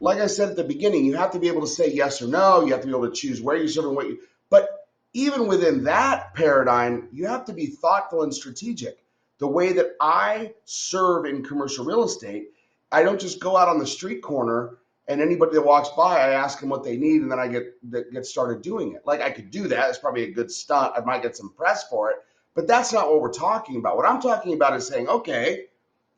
like 0.00 0.18
I 0.18 0.26
said 0.26 0.50
at 0.50 0.56
the 0.56 0.64
beginning, 0.64 1.04
you 1.04 1.16
have 1.16 1.32
to 1.32 1.38
be 1.38 1.48
able 1.48 1.62
to 1.62 1.66
say 1.66 1.92
yes 1.92 2.20
or 2.20 2.28
no. 2.28 2.64
You 2.64 2.72
have 2.72 2.82
to 2.82 2.86
be 2.86 2.92
able 2.92 3.08
to 3.08 3.14
choose 3.14 3.40
where 3.40 3.56
you 3.56 3.68
serve 3.68 3.86
and 3.86 3.96
what 3.96 4.08
you. 4.08 4.18
But 4.50 4.68
even 5.12 5.46
within 5.46 5.84
that 5.84 6.34
paradigm, 6.34 7.08
you 7.12 7.26
have 7.26 7.44
to 7.46 7.52
be 7.52 7.66
thoughtful 7.66 8.22
and 8.22 8.34
strategic. 8.34 8.98
The 9.38 9.46
way 9.46 9.72
that 9.72 9.96
I 10.00 10.52
serve 10.64 11.26
in 11.26 11.44
commercial 11.44 11.84
real 11.84 12.04
estate, 12.04 12.48
I 12.92 13.02
don't 13.02 13.20
just 13.20 13.40
go 13.40 13.56
out 13.56 13.68
on 13.68 13.78
the 13.78 13.86
street 13.86 14.22
corner 14.22 14.78
and 15.08 15.20
anybody 15.20 15.52
that 15.54 15.62
walks 15.62 15.90
by, 15.90 16.18
I 16.18 16.30
ask 16.30 16.58
them 16.60 16.68
what 16.68 16.82
they 16.82 16.96
need, 16.96 17.22
and 17.22 17.30
then 17.30 17.38
I 17.38 17.46
get 17.48 18.12
get 18.12 18.26
started 18.26 18.62
doing 18.62 18.92
it. 18.92 19.02
Like 19.06 19.20
I 19.20 19.30
could 19.30 19.50
do 19.50 19.68
that. 19.68 19.88
It's 19.88 19.98
probably 19.98 20.24
a 20.24 20.32
good 20.32 20.50
stunt. 20.50 20.94
I 20.96 21.00
might 21.00 21.22
get 21.22 21.36
some 21.36 21.52
press 21.52 21.88
for 21.88 22.10
it, 22.10 22.16
but 22.54 22.66
that's 22.66 22.92
not 22.92 23.08
what 23.08 23.20
we're 23.20 23.32
talking 23.32 23.76
about. 23.76 23.96
What 23.96 24.06
I'm 24.06 24.20
talking 24.20 24.54
about 24.54 24.74
is 24.74 24.86
saying, 24.86 25.08
okay, 25.08 25.66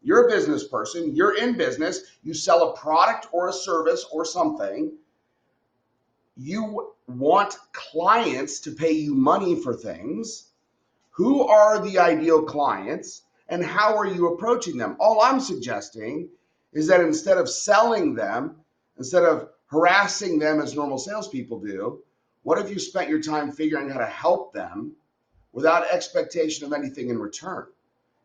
you're 0.03 0.27
a 0.27 0.31
business 0.31 0.67
person. 0.67 1.15
You're 1.15 1.37
in 1.37 1.57
business. 1.57 2.01
You 2.23 2.35
sell 2.35 2.71
a 2.71 2.77
product 2.77 3.29
or 3.33 3.49
a 3.49 3.53
service 3.53 4.07
or 4.13 4.25
something. 4.25 4.93
You 6.37 6.93
want 7.07 7.57
clients 7.73 8.61
to 8.61 8.71
pay 8.71 8.93
you 8.93 9.15
money 9.15 9.61
for 9.61 9.75
things. 9.75 10.51
Who 11.11 11.47
are 11.49 11.81
the 11.81 11.99
ideal 11.99 12.43
clients, 12.45 13.23
and 13.49 13.65
how 13.65 13.97
are 13.97 14.07
you 14.07 14.29
approaching 14.29 14.77
them? 14.77 14.97
All 15.01 15.21
I'm 15.21 15.41
suggesting 15.41 16.29
is 16.73 16.87
that 16.87 17.01
instead 17.01 17.39
of 17.39 17.49
selling 17.49 18.15
them 18.15 18.57
Instead 18.99 19.23
of 19.23 19.51
harassing 19.67 20.39
them 20.39 20.61
as 20.61 20.75
normal 20.75 20.99
salespeople 20.99 21.61
do, 21.61 22.03
what 22.43 22.59
if 22.59 22.69
you 22.69 22.79
spent 22.79 23.09
your 23.09 23.21
time 23.21 23.53
figuring 23.53 23.89
how 23.89 23.99
to 23.99 24.07
help 24.07 24.53
them 24.53 24.93
without 25.53 25.89
expectation 25.91 26.67
of 26.67 26.73
anything 26.73 27.09
in 27.09 27.19
return? 27.19 27.67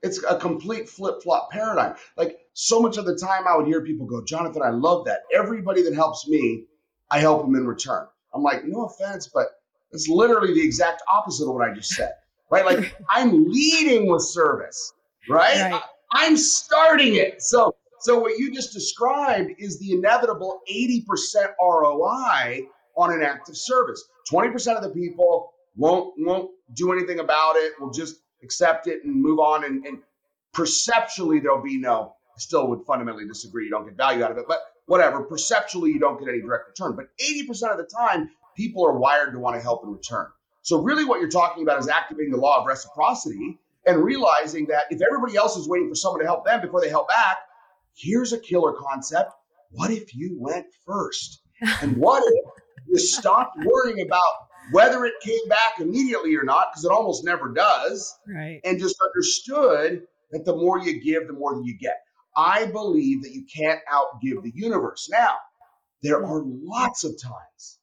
It's 0.03 0.21
a 0.23 0.37
complete 0.37 0.87
flip 0.89 1.23
flop 1.23 1.49
paradigm. 1.49 1.95
Like 2.17 2.37
so 2.53 2.81
much 2.81 2.97
of 2.97 3.05
the 3.05 3.15
time, 3.15 3.47
I 3.47 3.55
would 3.55 3.65
hear 3.65 3.81
people 3.81 4.05
go, 4.05 4.23
Jonathan, 4.23 4.61
I 4.61 4.69
love 4.69 5.05
that. 5.05 5.21
Everybody 5.33 5.81
that 5.83 5.95
helps 5.95 6.27
me, 6.27 6.65
I 7.09 7.19
help 7.19 7.41
them 7.41 7.55
in 7.55 7.65
return. 7.65 8.05
I'm 8.33 8.43
like, 8.43 8.65
no 8.65 8.85
offense, 8.85 9.29
but 9.33 9.47
it's 9.91 10.07
literally 10.07 10.53
the 10.53 10.61
exact 10.61 11.01
opposite 11.11 11.47
of 11.47 11.53
what 11.53 11.67
I 11.67 11.73
just 11.73 11.91
said, 11.91 12.13
right? 12.51 12.65
Like 12.65 12.95
I'm 13.09 13.45
leading 13.49 14.11
with 14.11 14.23
service, 14.23 14.93
right? 15.29 15.71
right. 15.71 15.73
I, 15.73 16.25
I'm 16.25 16.37
starting 16.37 17.15
it. 17.15 17.41
So 17.41 17.75
so 18.01 18.19
what 18.19 18.37
you 18.37 18.53
just 18.53 18.73
described 18.73 19.51
is 19.57 19.79
the 19.79 19.93
inevitable 19.93 20.59
80% 20.69 21.05
ROI 21.61 22.67
on 22.97 23.13
an 23.13 23.21
active 23.23 23.55
service. 23.55 24.03
20% 24.29 24.75
of 24.75 24.83
the 24.83 24.89
people 24.89 25.53
won't 25.77 26.13
won't 26.17 26.51
do 26.73 26.91
anything 26.91 27.19
about 27.19 27.55
it, 27.55 27.73
will 27.79 27.91
just 27.91 28.22
accept 28.43 28.87
it 28.87 29.03
and 29.03 29.15
move 29.15 29.39
on 29.39 29.63
and, 29.63 29.85
and 29.85 29.99
perceptually 30.53 31.39
there'll 31.39 31.63
be 31.63 31.77
no 31.77 32.15
I 32.35 32.39
still 32.39 32.67
would 32.69 32.83
fundamentally 32.85 33.27
disagree. 33.27 33.65
You 33.65 33.69
don't 33.69 33.85
get 33.85 33.95
value 33.95 34.23
out 34.23 34.31
of 34.31 34.37
it, 34.37 34.45
but 34.47 34.61
whatever. 34.85 35.23
Perceptually, 35.23 35.91
you 35.91 35.99
don't 35.99 36.19
get 36.19 36.29
any 36.29 36.41
direct 36.41 36.67
return. 36.67 36.95
But 36.95 37.09
80% 37.23 37.71
of 37.71 37.77
the 37.77 37.83
time, 37.95 38.31
people 38.55 38.85
are 38.85 38.97
wired 38.97 39.33
to 39.33 39.39
want 39.39 39.55
to 39.55 39.61
help 39.61 39.83
in 39.83 39.91
return. 39.91 40.27
So, 40.63 40.81
really, 40.81 41.05
what 41.05 41.19
you're 41.19 41.29
talking 41.29 41.63
about 41.63 41.79
is 41.79 41.87
activating 41.87 42.31
the 42.31 42.39
law 42.39 42.61
of 42.61 42.65
reciprocity 42.65 43.59
and 43.85 44.03
realizing 44.03 44.65
that 44.67 44.85
if 44.89 45.01
everybody 45.01 45.35
else 45.35 45.57
is 45.57 45.67
waiting 45.67 45.89
for 45.89 45.95
someone 45.95 46.21
to 46.21 46.25
help 46.25 46.45
them 46.45 46.61
before 46.61 46.81
they 46.81 46.89
help 46.89 47.09
back, 47.09 47.37
here's 47.95 48.33
a 48.33 48.39
killer 48.39 48.73
concept. 48.73 49.33
What 49.71 49.91
if 49.91 50.15
you 50.15 50.35
went 50.39 50.67
first? 50.85 51.41
And 51.81 51.97
what 51.97 52.23
if 52.25 52.45
you 52.87 52.97
stopped 52.97 53.57
worrying 53.63 54.05
about 54.05 54.47
whether 54.71 55.05
it 55.05 55.13
came 55.21 55.47
back 55.49 55.79
immediately 55.79 56.35
or 56.35 56.43
not, 56.43 56.67
because 56.71 56.85
it 56.85 56.91
almost 56.91 57.23
never 57.25 57.51
does, 57.53 58.15
right. 58.27 58.59
and 58.63 58.79
just 58.79 58.95
understood 59.03 60.03
that 60.31 60.45
the 60.45 60.55
more 60.55 60.79
you 60.79 61.01
give, 61.01 61.27
the 61.27 61.33
more 61.33 61.55
that 61.55 61.65
you 61.65 61.77
get. 61.77 61.97
I 62.35 62.65
believe 62.65 63.21
that 63.23 63.33
you 63.33 63.45
can't 63.53 63.79
outgive 63.91 64.41
the 64.43 64.51
universe. 64.55 65.07
Now, 65.11 65.35
there 66.01 66.25
are 66.25 66.43
lots 66.43 67.03
of 67.03 67.11
times 67.21 67.79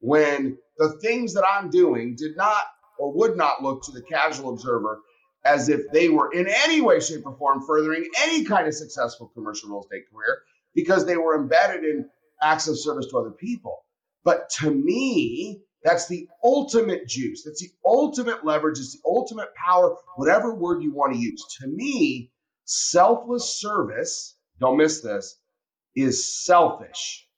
when 0.00 0.58
the 0.78 0.98
things 1.00 1.32
that 1.34 1.44
I'm 1.48 1.70
doing 1.70 2.14
did 2.16 2.36
not 2.36 2.64
or 2.98 3.12
would 3.14 3.36
not 3.36 3.62
look 3.62 3.82
to 3.84 3.92
the 3.92 4.02
casual 4.02 4.52
observer 4.52 5.00
as 5.44 5.68
if 5.68 5.80
they 5.92 6.08
were 6.08 6.32
in 6.32 6.46
any 6.48 6.80
way, 6.80 7.00
shape, 7.00 7.26
or 7.26 7.36
form 7.36 7.62
furthering 7.66 8.08
any 8.20 8.44
kind 8.44 8.66
of 8.66 8.74
successful 8.74 9.30
commercial 9.34 9.70
real 9.70 9.82
estate 9.82 10.04
career 10.12 10.42
because 10.74 11.04
they 11.04 11.16
were 11.16 11.36
embedded 11.36 11.84
in 11.84 12.08
acts 12.42 12.68
of 12.68 12.78
service 12.78 13.06
to 13.10 13.18
other 13.18 13.30
people. 13.30 13.84
But 14.24 14.48
to 14.60 14.70
me, 14.70 15.60
that's 15.84 16.08
the 16.08 16.26
ultimate 16.42 17.06
juice. 17.06 17.44
That's 17.44 17.60
the 17.60 17.70
ultimate 17.84 18.44
leverage. 18.44 18.78
It's 18.78 18.94
the 18.94 19.02
ultimate 19.06 19.54
power, 19.54 19.96
whatever 20.16 20.54
word 20.54 20.82
you 20.82 20.92
want 20.92 21.12
to 21.12 21.18
use. 21.18 21.44
To 21.60 21.68
me, 21.68 22.32
selfless 22.64 23.60
service, 23.60 24.36
don't 24.60 24.78
miss 24.78 25.02
this, 25.02 25.38
is 25.94 26.24
selfish. 26.44 27.28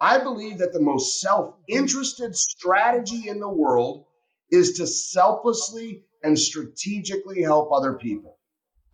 I 0.00 0.18
believe 0.18 0.58
that 0.58 0.72
the 0.72 0.80
most 0.80 1.20
self 1.20 1.54
interested 1.68 2.34
strategy 2.34 3.28
in 3.28 3.38
the 3.38 3.48
world 3.48 4.06
is 4.50 4.72
to 4.74 4.86
selflessly 4.86 6.02
and 6.24 6.38
strategically 6.38 7.42
help 7.42 7.70
other 7.72 7.94
people. 7.94 8.36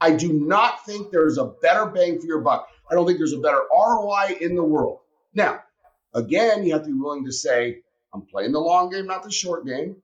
I 0.00 0.12
do 0.12 0.34
not 0.34 0.84
think 0.84 1.10
there's 1.10 1.38
a 1.38 1.54
better 1.62 1.86
bang 1.86 2.20
for 2.20 2.26
your 2.26 2.42
buck. 2.42 2.68
I 2.90 2.94
don't 2.94 3.06
think 3.06 3.18
there's 3.18 3.32
a 3.32 3.40
better 3.40 3.62
ROI 3.72 4.36
in 4.40 4.54
the 4.54 4.62
world. 4.62 5.00
Now, 5.32 5.60
again, 6.12 6.64
you 6.64 6.74
have 6.74 6.82
to 6.82 6.88
be 6.88 6.98
willing 6.98 7.24
to 7.24 7.32
say, 7.32 7.82
I'm 8.16 8.26
playing 8.26 8.52
the 8.52 8.60
long 8.60 8.90
game, 8.90 9.06
not 9.06 9.22
the 9.22 9.30
short 9.30 9.66
game. 9.66 9.96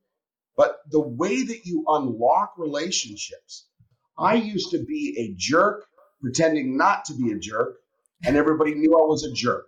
But 0.56 0.78
the 0.90 1.00
way 1.00 1.42
that 1.42 1.64
you 1.64 1.84
unlock 1.88 2.54
relationships, 2.58 3.68
I 4.18 4.34
used 4.34 4.70
to 4.72 4.84
be 4.84 5.16
a 5.18 5.34
jerk, 5.38 5.86
pretending 6.20 6.76
not 6.76 7.06
to 7.06 7.14
be 7.14 7.32
a 7.32 7.38
jerk, 7.38 7.76
and 8.24 8.36
everybody 8.36 8.74
knew 8.74 8.92
I 8.92 9.06
was 9.06 9.24
a 9.24 9.32
jerk. 9.32 9.66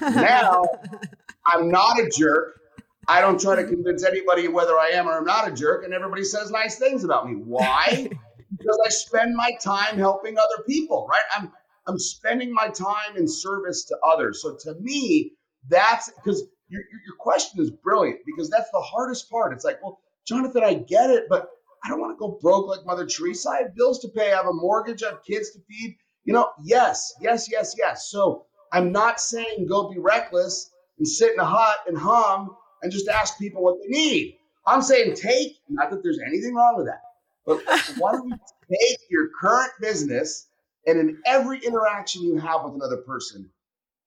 Now, 0.00 0.64
I'm 1.46 1.68
not 1.70 1.98
a 1.98 2.10
jerk. 2.16 2.58
I 3.06 3.20
don't 3.20 3.40
try 3.40 3.56
to 3.56 3.64
convince 3.64 4.02
anybody 4.04 4.48
whether 4.48 4.78
I 4.78 4.88
am 4.88 5.08
or 5.08 5.18
I'm 5.18 5.24
not 5.24 5.46
a 5.46 5.52
jerk, 5.52 5.84
and 5.84 5.92
everybody 5.92 6.24
says 6.24 6.50
nice 6.50 6.78
things 6.78 7.04
about 7.04 7.28
me. 7.28 7.36
Why? 7.36 8.08
because 8.58 8.80
I 8.84 8.88
spend 8.88 9.36
my 9.36 9.50
time 9.62 9.98
helping 9.98 10.38
other 10.38 10.62
people, 10.66 11.06
right? 11.08 11.22
I'm 11.36 11.52
I'm 11.86 11.98
spending 11.98 12.52
my 12.52 12.68
time 12.68 13.16
in 13.16 13.26
service 13.26 13.84
to 13.86 13.96
others. 14.06 14.42
So 14.42 14.56
to 14.60 14.78
me, 14.80 15.32
that's 15.68 16.10
because 16.12 16.44
your, 16.68 16.82
your 17.06 17.16
question 17.18 17.60
is 17.60 17.70
brilliant 17.70 18.20
because 18.26 18.50
that's 18.50 18.70
the 18.70 18.80
hardest 18.80 19.30
part. 19.30 19.52
It's 19.52 19.64
like, 19.64 19.82
well, 19.82 20.00
Jonathan, 20.26 20.62
I 20.64 20.74
get 20.74 21.10
it, 21.10 21.24
but 21.28 21.48
I 21.84 21.88
don't 21.88 22.00
want 22.00 22.14
to 22.14 22.18
go 22.18 22.38
broke 22.40 22.66
like 22.66 22.84
Mother 22.84 23.06
Teresa. 23.06 23.50
I 23.50 23.62
have 23.62 23.74
bills 23.74 24.00
to 24.00 24.08
pay. 24.08 24.32
I 24.32 24.36
have 24.36 24.46
a 24.46 24.52
mortgage. 24.52 25.02
I 25.02 25.10
have 25.10 25.24
kids 25.24 25.50
to 25.52 25.60
feed. 25.68 25.96
You 26.24 26.34
know, 26.34 26.50
yes, 26.62 27.14
yes, 27.20 27.48
yes, 27.50 27.74
yes. 27.78 28.08
So 28.10 28.46
I'm 28.72 28.92
not 28.92 29.20
saying 29.20 29.66
go 29.68 29.88
be 29.88 29.98
reckless 29.98 30.70
and 30.98 31.06
sit 31.06 31.32
in 31.32 31.40
a 31.40 31.44
hut 31.44 31.78
and 31.86 31.96
hum 31.96 32.54
and 32.82 32.92
just 32.92 33.08
ask 33.08 33.38
people 33.38 33.62
what 33.62 33.76
they 33.80 33.88
need. 33.88 34.36
I'm 34.66 34.82
saying 34.82 35.14
take, 35.14 35.56
not 35.68 35.90
that 35.90 36.02
there's 36.02 36.20
anything 36.26 36.54
wrong 36.54 36.76
with 36.76 36.86
that, 36.86 37.00
but 37.46 37.62
why 37.98 38.12
don't 38.12 38.28
you 38.28 38.36
take 38.70 38.98
your 39.08 39.28
current 39.40 39.72
business 39.80 40.48
and 40.86 40.98
in 40.98 41.18
every 41.26 41.60
interaction 41.64 42.22
you 42.22 42.38
have 42.38 42.64
with 42.64 42.74
another 42.74 42.98
person, 42.98 43.48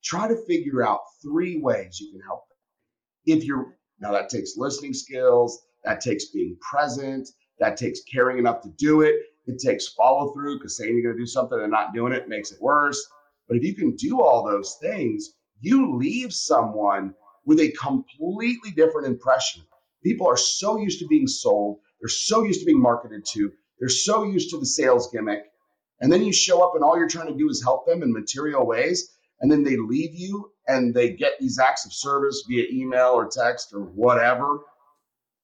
try 0.04 0.28
to 0.28 0.36
figure 0.46 0.86
out 0.86 1.00
three 1.22 1.60
ways 1.60 2.00
you 2.00 2.10
can 2.12 2.20
help 2.20 2.48
them. 2.48 2.51
If 3.26 3.44
you're 3.44 3.76
now 4.00 4.12
that 4.12 4.28
takes 4.28 4.56
listening 4.56 4.94
skills, 4.94 5.62
that 5.84 6.00
takes 6.00 6.26
being 6.26 6.56
present, 6.60 7.28
that 7.58 7.76
takes 7.76 8.00
caring 8.02 8.38
enough 8.38 8.62
to 8.62 8.70
do 8.76 9.02
it. 9.02 9.16
It 9.46 9.58
takes 9.58 9.88
follow 9.88 10.32
through 10.32 10.58
because 10.58 10.76
saying 10.76 10.94
you're 10.94 11.02
going 11.02 11.16
to 11.16 11.22
do 11.22 11.26
something 11.26 11.60
and 11.60 11.70
not 11.70 11.94
doing 11.94 12.12
it 12.12 12.28
makes 12.28 12.52
it 12.52 12.60
worse. 12.60 13.04
But 13.48 13.56
if 13.56 13.64
you 13.64 13.74
can 13.74 13.96
do 13.96 14.20
all 14.20 14.44
those 14.44 14.76
things, 14.80 15.34
you 15.60 15.96
leave 15.96 16.32
someone 16.32 17.14
with 17.44 17.60
a 17.60 17.72
completely 17.72 18.70
different 18.70 19.06
impression. 19.06 19.62
People 20.02 20.26
are 20.26 20.36
so 20.36 20.78
used 20.78 20.98
to 21.00 21.06
being 21.06 21.26
sold, 21.26 21.78
they're 22.00 22.08
so 22.08 22.42
used 22.42 22.60
to 22.60 22.66
being 22.66 22.80
marketed 22.80 23.24
to, 23.32 23.52
they're 23.78 23.88
so 23.88 24.24
used 24.24 24.50
to 24.50 24.58
the 24.58 24.66
sales 24.66 25.10
gimmick. 25.12 25.44
And 26.00 26.12
then 26.12 26.24
you 26.24 26.32
show 26.32 26.62
up 26.62 26.74
and 26.74 26.82
all 26.82 26.96
you're 26.96 27.08
trying 27.08 27.28
to 27.28 27.38
do 27.38 27.48
is 27.48 27.62
help 27.62 27.86
them 27.86 28.02
in 28.02 28.12
material 28.12 28.66
ways. 28.66 29.11
And 29.42 29.50
then 29.50 29.64
they 29.64 29.76
leave 29.76 30.14
you 30.14 30.50
and 30.68 30.94
they 30.94 31.10
get 31.10 31.32
these 31.40 31.58
acts 31.58 31.84
of 31.84 31.92
service 31.92 32.44
via 32.48 32.64
email 32.70 33.08
or 33.08 33.28
text 33.28 33.72
or 33.74 33.80
whatever. 33.80 34.60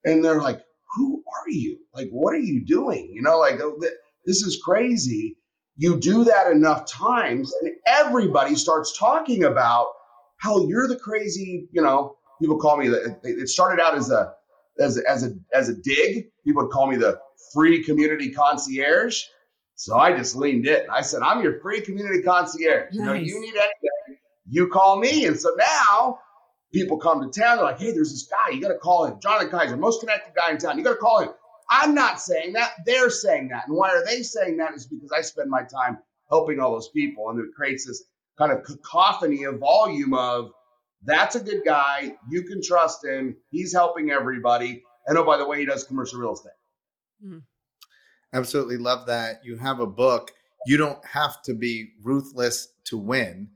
And 0.05 0.25
they're 0.25 0.41
like, 0.41 0.61
who 0.95 1.23
are 1.27 1.51
you? 1.51 1.79
Like, 1.93 2.09
what 2.11 2.35
are 2.35 2.41
you 2.41 2.65
doing? 2.65 3.11
You 3.13 3.23
know, 3.23 3.39
like, 3.39 3.61
oh, 3.61 3.79
this 4.25 4.43
is 4.43 4.61
crazy. 4.65 5.37
You 5.77 5.99
do 5.99 6.25
that 6.25 6.51
enough 6.51 6.91
times, 6.91 7.53
and 7.63 7.73
everybody 7.87 8.55
starts 8.57 8.97
talking 8.99 9.45
about 9.45 9.89
how 10.39 10.67
you're 10.67 10.89
the 10.89 10.97
crazy, 10.97 11.69
you 11.73 11.83
know, 11.83 12.17
people 12.41 12.59
call 12.59 12.77
me 12.77 12.89
the, 12.89 13.19
it 13.23 13.49
started 13.49 13.83
out 13.83 13.97
as 13.97 14.11
a, 14.11 14.33
as 14.81 14.99
a, 14.99 15.09
as 15.09 15.25
a, 15.25 15.33
as 15.53 15.69
a 15.69 15.75
dig. 15.75 16.27
People 16.45 16.63
would 16.65 16.73
call 16.73 16.87
me 16.87 16.97
the 16.97 17.21
free 17.53 17.83
community 17.85 18.31
concierge. 18.31 19.23
So 19.79 19.97
I 19.97 20.17
just 20.17 20.35
leaned 20.35 20.67
in. 20.67 20.91
I 20.91 21.03
said, 21.03 21.23
I'm 21.23 21.41
your 21.41 21.61
free 21.61 21.81
community 21.81 22.21
concierge. 22.21 22.87
Nice. 22.91 22.95
You 22.95 23.05
know, 23.05 23.13
you 23.13 23.41
need 23.41 23.55
anything, 23.55 24.19
you 24.51 24.67
call 24.67 24.99
me. 24.99 25.27
And 25.27 25.39
so 25.39 25.51
now 25.57 26.19
people 26.73 26.99
come 26.99 27.21
to 27.21 27.41
town. 27.41 27.59
They're 27.59 27.65
like, 27.65 27.79
hey, 27.79 27.93
there's 27.93 28.11
this 28.11 28.29
guy. 28.29 28.53
You 28.53 28.61
got 28.61 28.73
to 28.73 28.79
call 28.79 29.05
him. 29.05 29.21
Jonathan 29.23 29.57
Keyser, 29.57 29.79
most 29.79 30.01
connected 30.01 30.35
guy 30.35 30.51
in 30.51 30.59
town. 30.59 30.79
You 30.79 30.85
got 30.85 30.95
to 30.95 30.97
call 30.97 31.21
him. 31.21 31.29
I'm 31.71 31.95
not 31.95 32.21
saying 32.21 32.55
that. 32.55 32.73
They're 32.87 33.09
saying 33.09 33.51
that. 33.51 33.69
And 33.69 33.77
why 33.77 33.91
are 33.91 34.05
they 34.05 34.25
saying 34.25 34.57
that? 34.57 34.75
Is 34.75 34.85
because 34.85 35.13
I 35.17 35.21
spend 35.21 35.49
my 35.49 35.63
time 35.63 35.99
helping 36.29 36.59
all 36.59 36.73
those 36.73 36.89
people. 36.89 37.31
And 37.31 37.39
it 37.39 37.55
creates 37.55 37.87
this 37.87 38.03
kind 38.37 38.51
of 38.51 38.65
cacophony 38.65 39.45
of 39.45 39.61
volume 39.61 40.13
of 40.13 40.51
that's 41.05 41.37
a 41.37 41.41
good 41.41 41.63
guy. 41.65 42.17
You 42.29 42.43
can 42.43 42.61
trust 42.61 43.05
him. 43.05 43.37
He's 43.53 43.73
helping 43.73 44.11
everybody. 44.11 44.83
And 45.07 45.17
oh, 45.17 45.25
by 45.25 45.37
the 45.37 45.47
way, 45.47 45.61
he 45.61 45.67
does 45.67 45.85
commercial 45.85 46.19
real 46.19 46.33
estate. 46.33 46.51
Mm. 47.25 47.43
Absolutely 48.33 48.77
love 48.77 49.07
that. 49.07 49.41
You 49.45 49.57
have 49.57 49.81
a 49.81 49.87
book. 49.87 50.33
You 50.67 50.77
don't 50.77 51.05
have 51.05 51.43
to 51.43 51.55
be 51.55 51.93
ruthless 52.03 52.69
to 52.85 52.99
win. 52.99 53.49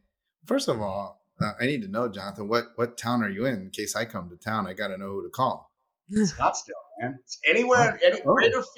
First 0.46 0.68
of 0.68 0.80
all, 0.80 1.20
uh, 1.40 1.52
I 1.60 1.66
need 1.66 1.82
to 1.82 1.88
know, 1.88 2.08
Jonathan, 2.08 2.48
what 2.48 2.66
what 2.76 2.96
town 2.96 3.22
are 3.22 3.28
you 3.28 3.46
in? 3.46 3.54
In 3.54 3.70
case 3.70 3.96
I 3.96 4.04
come 4.04 4.28
to 4.30 4.36
town, 4.36 4.66
I 4.66 4.72
got 4.72 4.88
to 4.88 4.98
know 4.98 5.08
who 5.08 5.22
to 5.22 5.30
call. 5.30 5.70
Scottsdale, 6.12 6.70
man. 7.00 7.18
It's 7.22 7.38
anywhere, 7.48 7.98
oh, 8.02 8.06
any 8.06 8.20
oh. 8.26 8.36
Phoenix. 8.36 8.68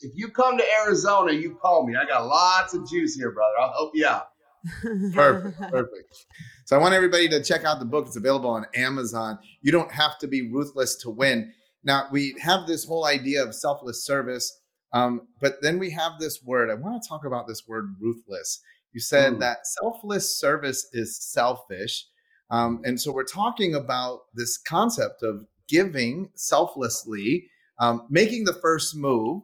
If 0.00 0.12
you 0.14 0.28
come 0.28 0.58
to 0.58 0.64
Arizona, 0.82 1.32
you 1.32 1.56
call 1.60 1.86
me. 1.86 1.94
I 1.96 2.04
got 2.04 2.26
lots 2.26 2.74
of 2.74 2.88
juice 2.88 3.14
here, 3.14 3.32
brother. 3.32 3.52
I'll 3.60 3.72
help 3.72 3.92
you 3.94 4.06
out. 4.06 4.28
perfect, 5.14 5.60
perfect. 5.70 6.26
So 6.64 6.76
I 6.76 6.80
want 6.80 6.94
everybody 6.94 7.28
to 7.28 7.42
check 7.42 7.64
out 7.64 7.78
the 7.78 7.84
book. 7.84 8.06
It's 8.06 8.16
available 8.16 8.50
on 8.50 8.66
Amazon. 8.74 9.38
You 9.60 9.72
don't 9.72 9.92
have 9.92 10.18
to 10.18 10.26
be 10.26 10.50
ruthless 10.50 10.96
to 10.96 11.10
win. 11.10 11.52
Now 11.84 12.08
we 12.10 12.34
have 12.40 12.66
this 12.66 12.84
whole 12.84 13.06
idea 13.06 13.44
of 13.44 13.54
selfless 13.54 14.04
service, 14.04 14.60
um, 14.94 15.26
but 15.40 15.60
then 15.60 15.78
we 15.78 15.90
have 15.90 16.12
this 16.18 16.42
word. 16.42 16.70
I 16.70 16.74
want 16.74 17.02
to 17.02 17.08
talk 17.08 17.26
about 17.26 17.48
this 17.48 17.66
word 17.66 17.96
ruthless. 18.00 18.60
You 18.92 19.00
said 19.00 19.34
mm. 19.34 19.40
that 19.40 19.66
selfless 19.66 20.38
service 20.38 20.88
is 20.92 21.20
selfish. 21.20 22.06
Um, 22.48 22.80
and 22.84 23.00
so 23.00 23.12
we're 23.12 23.24
talking 23.24 23.74
about 23.74 24.20
this 24.34 24.56
concept 24.56 25.24
of 25.24 25.46
giving 25.68 26.30
selflessly, 26.36 27.48
um, 27.80 28.06
making 28.08 28.44
the 28.44 28.52
first 28.52 28.94
move. 28.94 29.42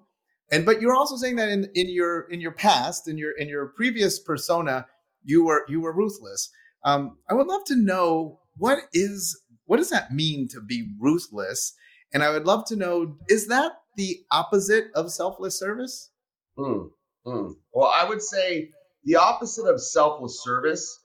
And 0.53 0.65
but 0.65 0.81
you're 0.81 0.95
also 0.95 1.17
saying 1.17 1.37
that 1.37 1.49
in, 1.49 1.69
in 1.75 1.91
your 1.91 2.23
in 2.31 2.41
your 2.41 2.53
past, 2.53 3.09
in 3.09 3.19
your 3.19 3.33
in 3.33 3.49
your 3.49 3.67
previous 3.77 4.21
persona, 4.21 4.87
you 5.25 5.45
were 5.45 5.65
you 5.69 5.81
were 5.81 5.93
ruthless. 5.93 6.49
Um, 6.85 7.19
I 7.29 7.35
would 7.35 7.49
love 7.49 7.65
to 7.67 7.77
know 7.77 8.39
what 8.57 8.79
is 8.93 9.41
what 9.67 9.79
does 9.79 9.91
that 9.91 10.13
mean 10.13 10.47
to 10.49 10.61
be 10.61 10.93
ruthless? 11.01 11.75
And 12.13 12.23
I 12.23 12.31
would 12.31 12.47
love 12.47 12.65
to 12.67 12.77
know 12.77 13.17
is 13.29 13.47
that 13.49 13.73
the 13.97 14.21
opposite 14.31 14.87
of 14.95 15.13
selfless 15.13 15.59
service? 15.59 16.11
Mm, 16.59 16.91
mm. 17.27 17.55
Well, 17.73 17.93
I 17.95 18.05
would 18.05 18.23
say 18.23 18.71
the 19.05 19.17
opposite 19.17 19.67
of 19.67 19.81
selfless 19.81 20.43
service 20.43 20.99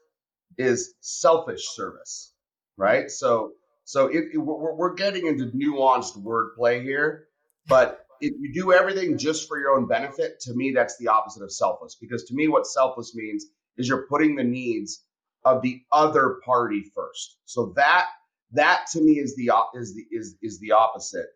is 0.58 0.96
selfish 1.02 1.68
service, 1.70 2.34
right? 2.78 3.10
So, 3.12 3.52
so 3.84 4.10
we're, 4.34 4.74
we're 4.74 4.94
getting 4.94 5.28
into 5.28 5.46
nuanced 5.48 6.22
wordplay 6.22 6.82
here, 6.82 7.28
but 7.68 8.06
if 8.22 8.34
you 8.40 8.54
do 8.54 8.74
everything 8.74 9.18
just 9.18 9.48
for 9.48 9.60
your 9.60 9.72
own 9.72 9.88
benefit, 9.88 10.40
to 10.42 10.54
me, 10.54 10.72
that's 10.74 10.98
the 10.98 11.08
opposite 11.08 11.44
of 11.44 11.52
selfless. 11.52 11.96
Because 12.00 12.24
to 12.26 12.34
me, 12.34 12.48
what 12.48 12.66
selfless 12.66 13.14
means 13.16 13.48
is 13.78 13.88
you're 13.88 14.08
putting 14.08 14.36
the 14.36 14.44
needs 14.44 15.04
of 15.44 15.62
the 15.62 15.82
other 15.92 16.40
party 16.44 16.84
first. 16.96 17.38
So 17.46 17.74
that 17.76 18.08
that 18.52 18.86
to 18.92 19.02
me 19.02 19.14
is 19.14 19.36
the 19.36 19.52
is 19.74 19.96
the 19.96 20.06
is 20.12 20.36
is 20.42 20.60
the 20.60 20.72
opposite. 20.72 21.28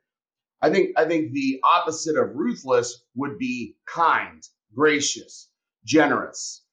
I 0.61 0.69
think 0.69 0.91
I 0.97 1.05
think 1.05 1.31
the 1.31 1.59
opposite 1.63 2.17
of 2.17 2.35
ruthless 2.35 3.05
would 3.15 3.37
be 3.37 3.75
kind, 3.87 4.43
gracious, 4.75 5.49
generous, 5.85 6.65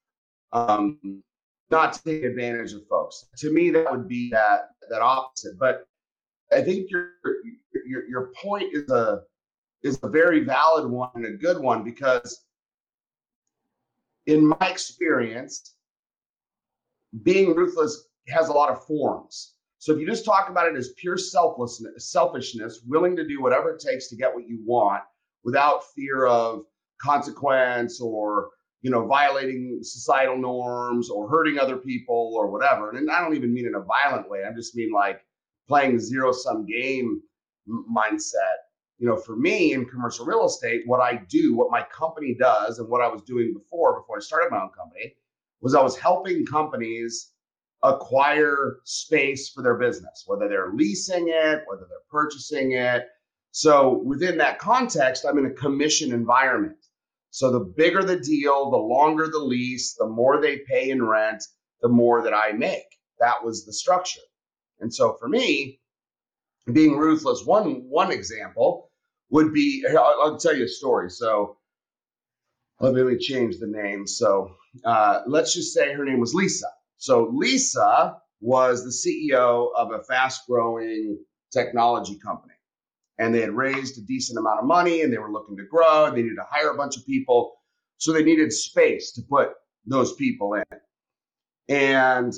um, 0.53 1.23
not 1.71 1.95
take 2.05 2.25
advantage 2.25 2.73
of 2.73 2.87
folks. 2.89 3.27
To 3.39 3.53
me, 3.53 3.71
that 3.71 3.91
would 3.91 4.09
be 4.09 4.31
that 4.31 4.71
that 4.91 5.03
opposite. 5.03 5.59
But 5.59 5.87
I 6.53 6.63
think 6.63 6.91
your 6.91 7.11
your 7.87 8.09
your 8.09 8.33
point 8.43 8.75
is 8.75 8.91
a 8.91 9.23
is 9.83 9.99
a 10.03 10.09
very 10.09 10.41
valid 10.41 10.91
one 10.91 11.11
and 11.15 11.27
a 11.27 11.33
good 11.33 11.61
one 11.61 11.85
because 11.85 12.45
in 14.27 14.47
my 14.47 14.69
experience, 14.69 15.75
being 17.23 17.55
ruthless 17.55 18.09
has 18.29 18.49
a 18.49 18.53
lot 18.53 18.71
of 18.71 18.85
forms. 18.85 19.55
So 19.79 19.93
if 19.93 20.01
you 20.01 20.07
just 20.07 20.25
talk 20.25 20.49
about 20.49 20.69
it 20.69 20.77
as 20.77 20.93
pure 20.97 21.19
selflessness, 21.19 22.11
selfishness, 22.11 22.83
willing 22.87 23.17
to 23.17 23.27
do 23.27 23.43
whatever 23.43 23.71
it 23.71 23.81
takes 23.81 24.09
to 24.09 24.17
get 24.17 24.35
what 24.35 24.49
you 24.49 24.61
want 24.65 25.03
without 25.45 25.85
fear 25.95 26.27
of 26.27 26.63
consequence 27.01 28.01
or 28.01 28.51
you 28.87 28.93
know, 28.93 29.05
violating 29.05 29.81
societal 29.83 30.39
norms 30.39 31.11
or 31.11 31.29
hurting 31.29 31.59
other 31.59 31.77
people 31.77 32.33
or 32.37 32.49
whatever. 32.49 32.91
And 32.91 33.11
I 33.11 33.21
don't 33.21 33.35
even 33.35 33.53
mean 33.53 33.67
in 33.67 33.75
a 33.75 33.81
violent 33.81 34.31
way. 34.31 34.45
I 34.49 34.53
just 34.55 34.77
mean 34.77 34.93
like 34.93 35.23
playing 35.67 35.99
zero 35.99 36.31
sum 36.31 36.67
game 36.67 37.21
mindset. 37.69 38.59
You 38.99 39.09
know, 39.09 39.17
for 39.17 39.35
me 39.35 39.73
in 39.73 39.87
commercial 39.87 40.25
real 40.25 40.47
estate, 40.47 40.83
what 40.87 41.01
I 41.01 41.21
do, 41.29 41.57
what 41.57 41.73
my 41.73 41.83
company 41.93 42.37
does, 42.39 42.79
and 42.79 42.89
what 42.89 43.03
I 43.03 43.09
was 43.09 43.23
doing 43.23 43.53
before, 43.53 44.01
before 44.01 44.19
I 44.19 44.21
started 44.21 44.53
my 44.53 44.63
own 44.63 44.71
company, 44.71 45.15
was 45.61 45.75
I 45.75 45.83
was 45.83 45.99
helping 45.99 46.47
companies 46.47 47.33
acquire 47.83 48.79
space 48.85 49.51
for 49.51 49.63
their 49.63 49.77
business, 49.77 50.25
whether 50.27 50.49
they're 50.49 50.73
leasing 50.73 51.29
it, 51.29 51.63
whether 51.67 51.87
they're 51.89 51.99
purchasing 52.11 52.73
it. 52.73 53.05
So 53.51 54.03
within 54.05 54.39
that 54.39 54.59
context, 54.59 55.25
I'm 55.25 55.39
in 55.39 55.47
a 55.47 55.51
commission 55.55 56.13
environment. 56.13 56.77
So 57.31 57.51
the 57.51 57.61
bigger 57.61 58.03
the 58.03 58.19
deal, 58.19 58.71
the 58.71 58.77
longer 58.77 59.29
the 59.29 59.39
lease, 59.39 59.95
the 59.95 60.07
more 60.07 60.41
they 60.41 60.59
pay 60.69 60.91
in 60.91 61.05
rent, 61.05 61.45
the 61.83 61.89
more 61.89 62.23
that 62.23 62.35
I 62.35 62.53
make. 62.53 62.85
That 63.21 63.45
was 63.45 63.65
the 63.65 63.73
structure. 63.73 64.21
And 64.81 64.93
so 64.93 65.17
for 65.19 65.29
me, 65.29 65.81
being 66.73 66.97
ruthless, 66.97 67.45
one 67.45 67.89
one 67.89 68.11
example 68.11 68.91
would 69.31 69.53
be 69.53 69.85
I'll, 69.89 70.19
I'll 70.23 70.39
tell 70.39 70.57
you 70.57 70.65
a 70.65 70.69
story. 70.69 71.11
So 71.11 71.57
let 72.81 72.95
me 72.95 73.17
change 73.19 73.59
the 73.59 73.67
name. 73.67 74.07
So 74.07 74.55
uh, 74.85 75.23
let's 75.27 75.55
just 75.55 75.73
say 75.73 75.93
her 75.93 76.05
name 76.05 76.21
was 76.21 76.35
Lisa. 76.35 76.67
So 76.99 77.31
Lisa 77.33 78.17
was 78.41 78.85
the 78.85 78.91
CEO 78.91 79.69
of 79.77 79.93
a 79.93 80.03
fast 80.05 80.43
growing 80.49 81.19
technology 81.53 82.19
company. 82.19 82.55
And 83.19 83.35
they 83.35 83.41
had 83.41 83.53
raised 83.53 83.99
a 83.99 84.03
decent 84.03 84.39
amount 84.39 84.61
of 84.61 84.67
money 84.67 85.03
and 85.03 85.13
they 85.13 85.19
were 85.19 85.33
looking 85.33 85.57
to 85.57 85.65
grow. 85.65 86.11
They 86.11 86.23
needed 86.23 86.37
to 86.37 86.47
hire 86.51 86.71
a 86.71 86.77
bunch 86.77 86.97
of 86.97 87.07
people. 87.07 87.55
So 87.99 88.13
they 88.13 88.23
needed 88.23 88.53
space 88.53 89.13
to 89.13 89.23
put 89.23 89.53
those 89.87 90.15
people 90.15 90.55
in. 90.55 90.65
And 91.69 92.35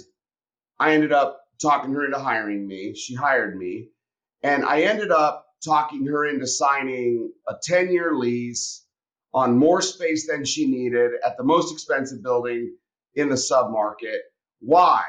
I 0.78 0.92
ended 0.92 1.12
up 1.12 1.40
talking 1.60 1.92
her 1.94 2.04
into 2.04 2.18
hiring 2.18 2.66
me. 2.66 2.94
She 2.94 3.14
hired 3.14 3.58
me. 3.58 3.88
And 4.42 4.64
I 4.64 4.82
ended 4.82 5.10
up 5.10 5.46
talking 5.64 6.06
her 6.06 6.26
into 6.26 6.46
signing 6.46 7.32
a 7.48 7.54
10 7.60 7.90
year 7.90 8.14
lease 8.14 8.84
on 9.34 9.58
more 9.58 9.82
space 9.82 10.26
than 10.28 10.44
she 10.44 10.66
needed 10.66 11.12
at 11.26 11.36
the 11.36 11.44
most 11.44 11.72
expensive 11.72 12.22
building 12.22 12.76
in 13.14 13.28
the 13.28 13.34
submarket. 13.34 14.18
Why? 14.60 15.04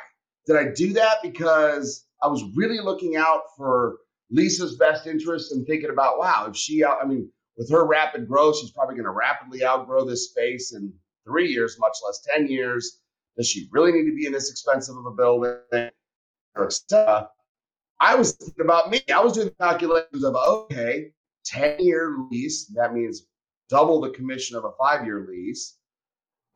Did 0.45 0.55
I 0.55 0.71
do 0.73 0.93
that 0.93 1.17
because 1.21 2.05
I 2.23 2.27
was 2.27 2.43
really 2.55 2.79
looking 2.79 3.15
out 3.15 3.41
for 3.57 3.97
Lisa's 4.31 4.75
best 4.77 5.07
interest 5.07 5.51
and 5.51 5.65
thinking 5.65 5.89
about, 5.89 6.19
wow, 6.19 6.47
if 6.49 6.55
she, 6.55 6.83
I 6.83 7.05
mean, 7.05 7.29
with 7.57 7.69
her 7.71 7.85
rapid 7.85 8.27
growth, 8.27 8.57
she's 8.57 8.71
probably 8.71 8.95
going 8.95 9.05
to 9.05 9.11
rapidly 9.11 9.63
outgrow 9.63 10.05
this 10.05 10.29
space 10.29 10.73
in 10.73 10.93
three 11.25 11.49
years, 11.49 11.77
much 11.79 11.97
less 12.05 12.25
10 12.35 12.47
years. 12.47 13.01
Does 13.37 13.47
she 13.47 13.67
really 13.71 13.91
need 13.91 14.09
to 14.09 14.15
be 14.15 14.25
in 14.25 14.31
this 14.31 14.49
expensive 14.49 14.97
of 14.97 15.05
a 15.05 15.11
building? 15.11 15.57
I 18.01 18.15
was 18.15 18.33
thinking 18.33 18.63
about 18.63 18.89
me. 18.89 19.01
I 19.13 19.19
was 19.21 19.33
doing 19.33 19.47
the 19.47 19.55
calculations 19.63 20.23
of, 20.23 20.35
okay, 20.35 21.11
10 21.45 21.79
year 21.79 22.17
lease, 22.31 22.65
that 22.75 22.93
means 22.93 23.25
double 23.69 24.01
the 24.01 24.11
commission 24.11 24.57
of 24.57 24.65
a 24.65 24.71
five 24.79 25.05
year 25.05 25.27
lease, 25.29 25.77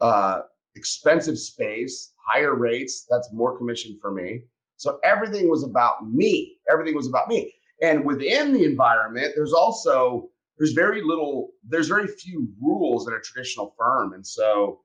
uh, 0.01 0.41
expensive 0.75 1.37
space, 1.37 2.12
higher 2.25 2.55
rates, 2.55 3.05
that's 3.09 3.29
more 3.33 3.57
commission 3.57 3.97
for 4.01 4.11
me. 4.11 4.43
So 4.77 4.99
everything 5.03 5.49
was 5.49 5.63
about 5.63 6.07
me. 6.07 6.57
Everything 6.71 6.95
was 6.95 7.07
about 7.07 7.27
me. 7.27 7.53
And 7.81 8.05
within 8.05 8.53
the 8.53 8.63
environment, 8.63 9.33
there's 9.35 9.53
also 9.53 10.29
there's 10.57 10.73
very 10.73 11.01
little, 11.01 11.49
there's 11.67 11.87
very 11.87 12.07
few 12.07 12.47
rules 12.61 13.07
in 13.07 13.13
a 13.13 13.19
traditional 13.19 13.73
firm. 13.77 14.13
And 14.13 14.25
so 14.25 14.81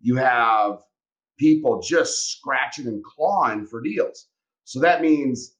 you 0.00 0.16
have 0.16 0.78
people 1.38 1.80
just 1.80 2.32
scratching 2.32 2.86
and 2.86 3.04
clawing 3.04 3.66
for 3.66 3.80
deals. 3.80 4.28
So 4.64 4.80
that 4.80 5.02
means 5.02 5.56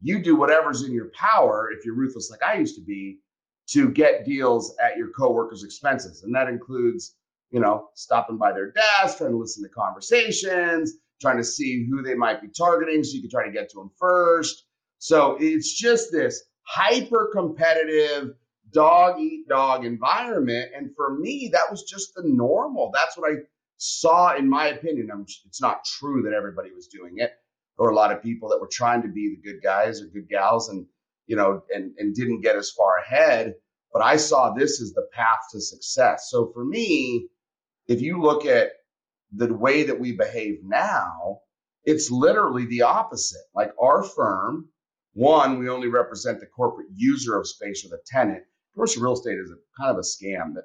you 0.00 0.22
do 0.22 0.34
whatever's 0.34 0.82
in 0.82 0.92
your 0.92 1.10
power, 1.14 1.70
if 1.76 1.84
you're 1.84 1.94
ruthless 1.94 2.30
like 2.30 2.42
I 2.42 2.54
used 2.54 2.74
to 2.76 2.82
be, 2.82 3.18
to 3.68 3.90
get 3.90 4.24
deals 4.24 4.74
at 4.82 4.96
your 4.96 5.08
coworkers' 5.10 5.62
expenses. 5.62 6.22
And 6.22 6.34
that 6.34 6.48
includes, 6.48 7.16
you 7.52 7.60
know, 7.60 7.88
stopping 7.94 8.38
by 8.38 8.52
their 8.52 8.72
desk, 8.72 9.18
trying 9.18 9.30
to 9.30 9.36
listen 9.36 9.62
to 9.62 9.68
conversations, 9.68 10.94
trying 11.20 11.36
to 11.36 11.44
see 11.44 11.86
who 11.88 12.02
they 12.02 12.14
might 12.14 12.40
be 12.40 12.48
targeting 12.48 13.04
so 13.04 13.14
you 13.14 13.20
can 13.20 13.30
try 13.30 13.46
to 13.46 13.52
get 13.52 13.70
to 13.70 13.78
them 13.78 13.90
first. 13.98 14.64
So 14.98 15.36
it's 15.38 15.72
just 15.72 16.10
this 16.10 16.42
hyper 16.62 17.30
competitive 17.32 18.34
dog 18.72 19.20
eat 19.20 19.46
dog 19.48 19.84
environment. 19.84 20.70
And 20.74 20.90
for 20.96 21.18
me, 21.18 21.50
that 21.52 21.70
was 21.70 21.82
just 21.82 22.14
the 22.14 22.22
normal. 22.24 22.90
That's 22.92 23.18
what 23.18 23.30
I 23.30 23.36
saw, 23.76 24.34
in 24.34 24.48
my 24.48 24.68
opinion. 24.68 25.10
I'm, 25.12 25.26
it's 25.44 25.60
not 25.60 25.84
true 25.84 26.22
that 26.22 26.32
everybody 26.32 26.72
was 26.72 26.86
doing 26.86 27.14
it, 27.16 27.32
or 27.76 27.90
a 27.90 27.94
lot 27.94 28.12
of 28.12 28.22
people 28.22 28.48
that 28.48 28.60
were 28.60 28.70
trying 28.70 29.02
to 29.02 29.08
be 29.08 29.34
the 29.36 29.50
good 29.50 29.62
guys 29.62 30.00
or 30.00 30.06
good 30.06 30.28
gals, 30.28 30.70
and 30.70 30.86
you 31.26 31.36
know, 31.36 31.62
and 31.74 31.92
and 31.98 32.14
didn't 32.14 32.40
get 32.40 32.56
as 32.56 32.70
far 32.70 32.96
ahead. 32.98 33.54
But 33.92 34.02
I 34.02 34.16
saw 34.16 34.54
this 34.54 34.80
as 34.80 34.94
the 34.94 35.06
path 35.12 35.40
to 35.52 35.60
success. 35.60 36.28
So 36.30 36.50
for 36.54 36.64
me, 36.64 37.28
if 37.88 38.00
you 38.00 38.20
look 38.20 38.46
at 38.46 38.72
the 39.32 39.52
way 39.52 39.82
that 39.84 39.98
we 39.98 40.12
behave 40.12 40.58
now, 40.62 41.40
it's 41.84 42.10
literally 42.10 42.66
the 42.66 42.82
opposite. 42.82 43.42
Like 43.54 43.72
our 43.80 44.02
firm, 44.02 44.68
one, 45.14 45.58
we 45.58 45.68
only 45.68 45.88
represent 45.88 46.40
the 46.40 46.46
corporate 46.46 46.88
user 46.94 47.38
of 47.38 47.48
space 47.48 47.84
or 47.84 47.88
the 47.88 48.00
tenant 48.06 48.44
commercial 48.74 49.02
real 49.02 49.12
estate 49.12 49.38
is 49.38 49.50
a 49.50 49.56
kind 49.78 49.90
of 49.90 49.98
a 49.98 50.00
scam 50.00 50.54
that 50.54 50.64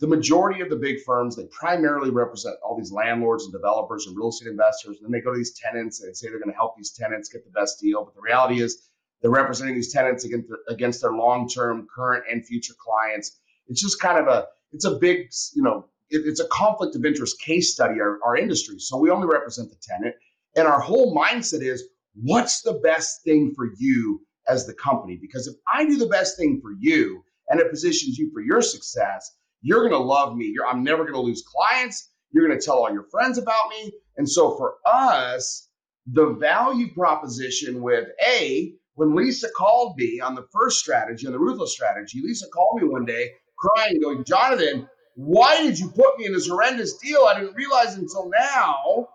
the 0.00 0.06
majority 0.06 0.60
of 0.60 0.68
the 0.68 0.76
big 0.76 0.96
firms 1.06 1.36
they 1.36 1.46
primarily 1.46 2.10
represent 2.10 2.56
all 2.62 2.76
these 2.76 2.92
landlords 2.92 3.44
and 3.44 3.52
developers 3.52 4.06
and 4.06 4.16
real 4.16 4.28
estate 4.28 4.48
investors 4.48 4.96
and 4.96 5.04
then 5.04 5.12
they 5.12 5.20
go 5.20 5.32
to 5.32 5.38
these 5.38 5.58
tenants 5.58 6.02
and 6.02 6.16
say 6.16 6.28
they're 6.28 6.38
going 6.38 6.50
to 6.50 6.56
help 6.56 6.76
these 6.76 6.92
tenants 6.92 7.28
get 7.28 7.44
the 7.44 7.50
best 7.50 7.80
deal 7.80 8.04
but 8.04 8.14
the 8.14 8.20
reality 8.20 8.60
is 8.60 8.88
they're 9.22 9.30
representing 9.30 9.74
these 9.74 9.92
tenants 9.92 10.24
against, 10.24 10.48
against 10.68 11.00
their 11.00 11.12
long-term 11.12 11.86
current 11.94 12.24
and 12.30 12.44
future 12.44 12.74
clients 12.78 13.40
it's 13.68 13.80
just 13.80 14.00
kind 14.00 14.18
of 14.18 14.26
a 14.26 14.46
it's 14.72 14.84
a 14.84 14.96
big 14.96 15.28
you 15.54 15.62
know 15.62 15.86
it, 16.10 16.22
it's 16.26 16.40
a 16.40 16.48
conflict 16.48 16.96
of 16.96 17.04
interest 17.04 17.40
case 17.40 17.72
study 17.72 18.00
our, 18.00 18.18
our 18.24 18.36
industry 18.36 18.78
so 18.78 18.98
we 18.98 19.10
only 19.10 19.26
represent 19.26 19.68
the 19.70 19.76
tenant 19.82 20.14
and 20.56 20.66
our 20.68 20.80
whole 20.80 21.16
mindset 21.16 21.62
is 21.62 21.84
what's 22.14 22.62
the 22.62 22.80
best 22.84 23.22
thing 23.24 23.52
for 23.54 23.70
you 23.76 24.20
as 24.48 24.66
the 24.66 24.74
company. 24.74 25.18
Because 25.20 25.46
if 25.46 25.54
I 25.72 25.84
do 25.84 25.96
the 25.96 26.06
best 26.06 26.36
thing 26.36 26.60
for 26.60 26.72
you 26.78 27.24
and 27.48 27.60
it 27.60 27.70
positions 27.70 28.18
you 28.18 28.30
for 28.32 28.40
your 28.40 28.62
success, 28.62 29.36
you're 29.62 29.88
going 29.88 29.92
to 29.92 29.98
love 29.98 30.36
me. 30.36 30.46
You're, 30.46 30.66
I'm 30.66 30.84
never 30.84 31.04
going 31.04 31.14
to 31.14 31.20
lose 31.20 31.42
clients. 31.42 32.10
You're 32.30 32.46
going 32.46 32.58
to 32.58 32.64
tell 32.64 32.78
all 32.78 32.92
your 32.92 33.06
friends 33.10 33.38
about 33.38 33.68
me. 33.70 33.92
And 34.16 34.28
so 34.28 34.56
for 34.56 34.74
us, 34.86 35.68
the 36.06 36.34
value 36.34 36.92
proposition 36.92 37.82
with 37.82 38.08
A, 38.26 38.74
when 38.94 39.14
Lisa 39.14 39.48
called 39.56 39.96
me 39.96 40.20
on 40.20 40.34
the 40.34 40.46
first 40.52 40.78
strategy, 40.78 41.26
on 41.26 41.32
the 41.32 41.38
ruthless 41.38 41.72
strategy, 41.72 42.20
Lisa 42.22 42.46
called 42.48 42.80
me 42.80 42.88
one 42.88 43.04
day 43.04 43.32
crying, 43.56 44.00
going, 44.00 44.24
Jonathan, 44.24 44.88
why 45.14 45.62
did 45.62 45.78
you 45.78 45.90
put 45.90 46.18
me 46.18 46.26
in 46.26 46.32
this 46.32 46.48
horrendous 46.48 46.96
deal? 46.98 47.26
I 47.28 47.38
didn't 47.38 47.54
realize 47.54 47.94
until 47.94 48.30
now. 48.30 49.08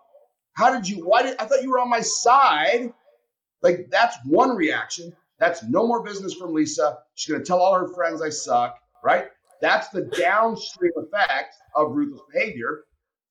How 0.54 0.74
did 0.74 0.88
you? 0.88 1.06
Why 1.06 1.22
did 1.22 1.36
I 1.38 1.44
thought 1.44 1.62
you 1.62 1.70
were 1.70 1.80
on 1.80 1.90
my 1.90 2.00
side? 2.00 2.92
Like 3.62 3.88
that's 3.90 4.16
one 4.24 4.56
reaction. 4.56 5.12
That's 5.38 5.62
no 5.62 5.86
more 5.86 6.02
business 6.02 6.34
from 6.34 6.54
Lisa. 6.54 6.98
She's 7.14 7.34
to 7.34 7.42
tell 7.42 7.60
all 7.60 7.74
her 7.74 7.88
friends 7.94 8.20
I 8.22 8.28
suck, 8.30 8.78
right? 9.02 9.26
That's 9.60 9.88
the 9.88 10.02
downstream 10.02 10.92
effect 10.96 11.54
of 11.74 11.92
ruthless 11.92 12.22
behavior. 12.32 12.84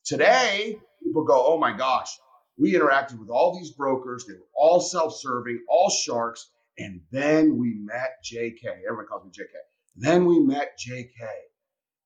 Today, 0.05 0.77
people 1.03 1.23
go, 1.23 1.43
oh 1.45 1.57
my 1.57 1.75
gosh, 1.75 2.09
we 2.57 2.73
interacted 2.73 3.19
with 3.19 3.29
all 3.29 3.57
these 3.57 3.71
brokers. 3.71 4.25
They 4.25 4.33
were 4.33 4.47
all 4.55 4.79
self 4.79 5.15
serving, 5.15 5.63
all 5.69 5.89
sharks. 5.89 6.49
And 6.77 7.01
then 7.11 7.57
we 7.57 7.75
met 7.79 8.11
JK. 8.31 8.63
Everyone 8.87 9.05
calls 9.07 9.25
me 9.25 9.31
JK. 9.31 9.53
Then 9.95 10.25
we 10.25 10.39
met 10.39 10.77
JK. 10.79 11.27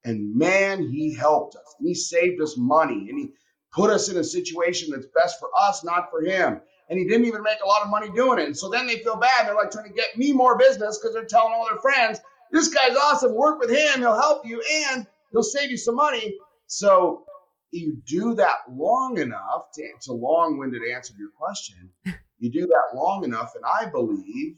And 0.05 0.35
man, 0.35 0.89
he 0.89 1.13
helped 1.13 1.55
us. 1.55 1.75
And 1.79 1.87
he 1.87 1.95
saved 1.95 2.41
us 2.41 2.55
money. 2.57 3.07
And 3.09 3.17
he 3.17 3.29
put 3.73 3.89
us 3.89 4.09
in 4.09 4.17
a 4.17 4.23
situation 4.23 4.91
that's 4.91 5.07
best 5.21 5.39
for 5.39 5.49
us, 5.57 5.83
not 5.83 6.09
for 6.09 6.23
him 6.23 6.61
and 6.89 6.99
he 6.99 7.07
didn't 7.07 7.25
even 7.25 7.41
make 7.41 7.59
a 7.63 7.67
lot 7.67 7.81
of 7.81 7.89
money 7.89 8.09
doing 8.11 8.39
it. 8.39 8.45
And 8.45 8.57
so 8.57 8.69
then 8.69 8.85
they 8.87 8.97
feel 8.97 9.15
bad. 9.15 9.47
They're 9.47 9.55
like 9.55 9.71
trying 9.71 9.87
to 9.87 9.93
get 9.93 10.17
me 10.17 10.31
more 10.33 10.57
business 10.57 10.99
because 10.99 11.13
they're 11.13 11.25
telling 11.25 11.53
all 11.53 11.67
their 11.67 11.79
friends, 11.79 12.19
this 12.51 12.67
guy's 12.67 12.95
awesome. 12.95 13.33
Work 13.33 13.59
with 13.59 13.69
him. 13.71 13.99
He'll 13.99 14.19
help 14.19 14.45
you 14.45 14.61
and 14.87 15.07
he'll 15.31 15.43
save 15.43 15.71
you 15.71 15.77
some 15.77 15.95
money. 15.95 16.35
So 16.67 17.25
you 17.71 17.97
do 18.05 18.35
that 18.35 18.57
long 18.69 19.17
enough 19.17 19.71
to, 19.73 19.83
to 20.03 20.13
long-winded 20.13 20.81
answer 20.93 21.13
to 21.13 21.19
your 21.19 21.31
question. 21.37 21.89
You 22.39 22.51
do 22.51 22.67
that 22.67 22.97
long 22.97 23.23
enough, 23.23 23.53
and 23.55 23.63
I 23.63 23.85
believe 23.89 24.57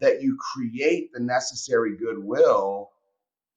that 0.00 0.22
you 0.22 0.36
create 0.52 1.10
the 1.12 1.20
necessary 1.20 1.96
goodwill 1.96 2.90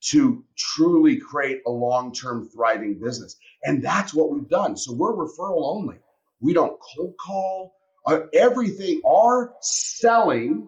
to 0.01 0.43
truly 0.57 1.17
create 1.17 1.61
a 1.65 1.71
long-term 1.71 2.49
thriving 2.49 2.99
business. 2.99 3.37
And 3.63 3.83
that's 3.83 4.13
what 4.13 4.31
we've 4.31 4.47
done. 4.47 4.77
So 4.77 4.93
we're 4.93 5.13
referral 5.13 5.75
only. 5.75 5.97
We 6.39 6.53
don't 6.53 6.79
cold 6.79 7.15
call. 7.17 7.75
Uh, 8.05 8.21
everything, 8.33 9.01
our 9.07 9.55
selling 9.61 10.67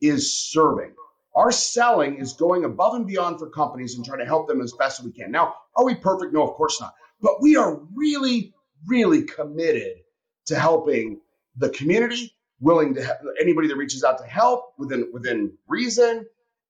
is 0.00 0.32
serving. 0.32 0.92
Our 1.34 1.50
selling 1.50 2.18
is 2.18 2.32
going 2.32 2.64
above 2.64 2.94
and 2.94 3.06
beyond 3.06 3.38
for 3.38 3.50
companies 3.50 3.96
and 3.96 4.04
trying 4.04 4.20
to 4.20 4.24
help 4.24 4.48
them 4.48 4.60
as 4.60 4.72
best 4.72 5.00
as 5.00 5.06
we 5.06 5.12
can. 5.12 5.30
Now, 5.30 5.54
are 5.76 5.84
we 5.84 5.94
perfect? 5.94 6.32
No, 6.32 6.46
of 6.48 6.54
course 6.54 6.80
not. 6.80 6.94
But 7.20 7.40
we 7.40 7.56
are 7.56 7.80
really, 7.94 8.54
really 8.86 9.22
committed 9.22 9.98
to 10.46 10.58
helping 10.58 11.20
the 11.56 11.70
community, 11.70 12.34
willing 12.60 12.94
to 12.94 13.04
help 13.04 13.18
anybody 13.40 13.68
that 13.68 13.76
reaches 13.76 14.04
out 14.04 14.18
to 14.18 14.24
help 14.24 14.72
within 14.78 15.10
within 15.12 15.52
reason, 15.66 16.26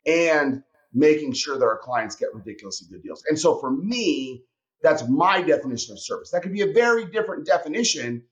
and 0.06 0.62
making 0.92 1.32
sure 1.32 1.58
that 1.58 1.64
our 1.64 1.78
clients 1.78 2.16
get 2.16 2.34
ridiculously 2.34 2.88
good 2.90 3.02
deals. 3.02 3.22
And 3.28 3.38
so 3.38 3.58
for 3.58 3.70
me, 3.70 4.44
that's 4.82 5.06
my 5.08 5.42
definition 5.42 5.92
of 5.92 6.00
service. 6.00 6.30
That 6.30 6.42
could 6.42 6.52
be 6.52 6.62
a 6.62 6.72
very 6.72 7.06
different 7.06 7.44
definition 7.44 8.22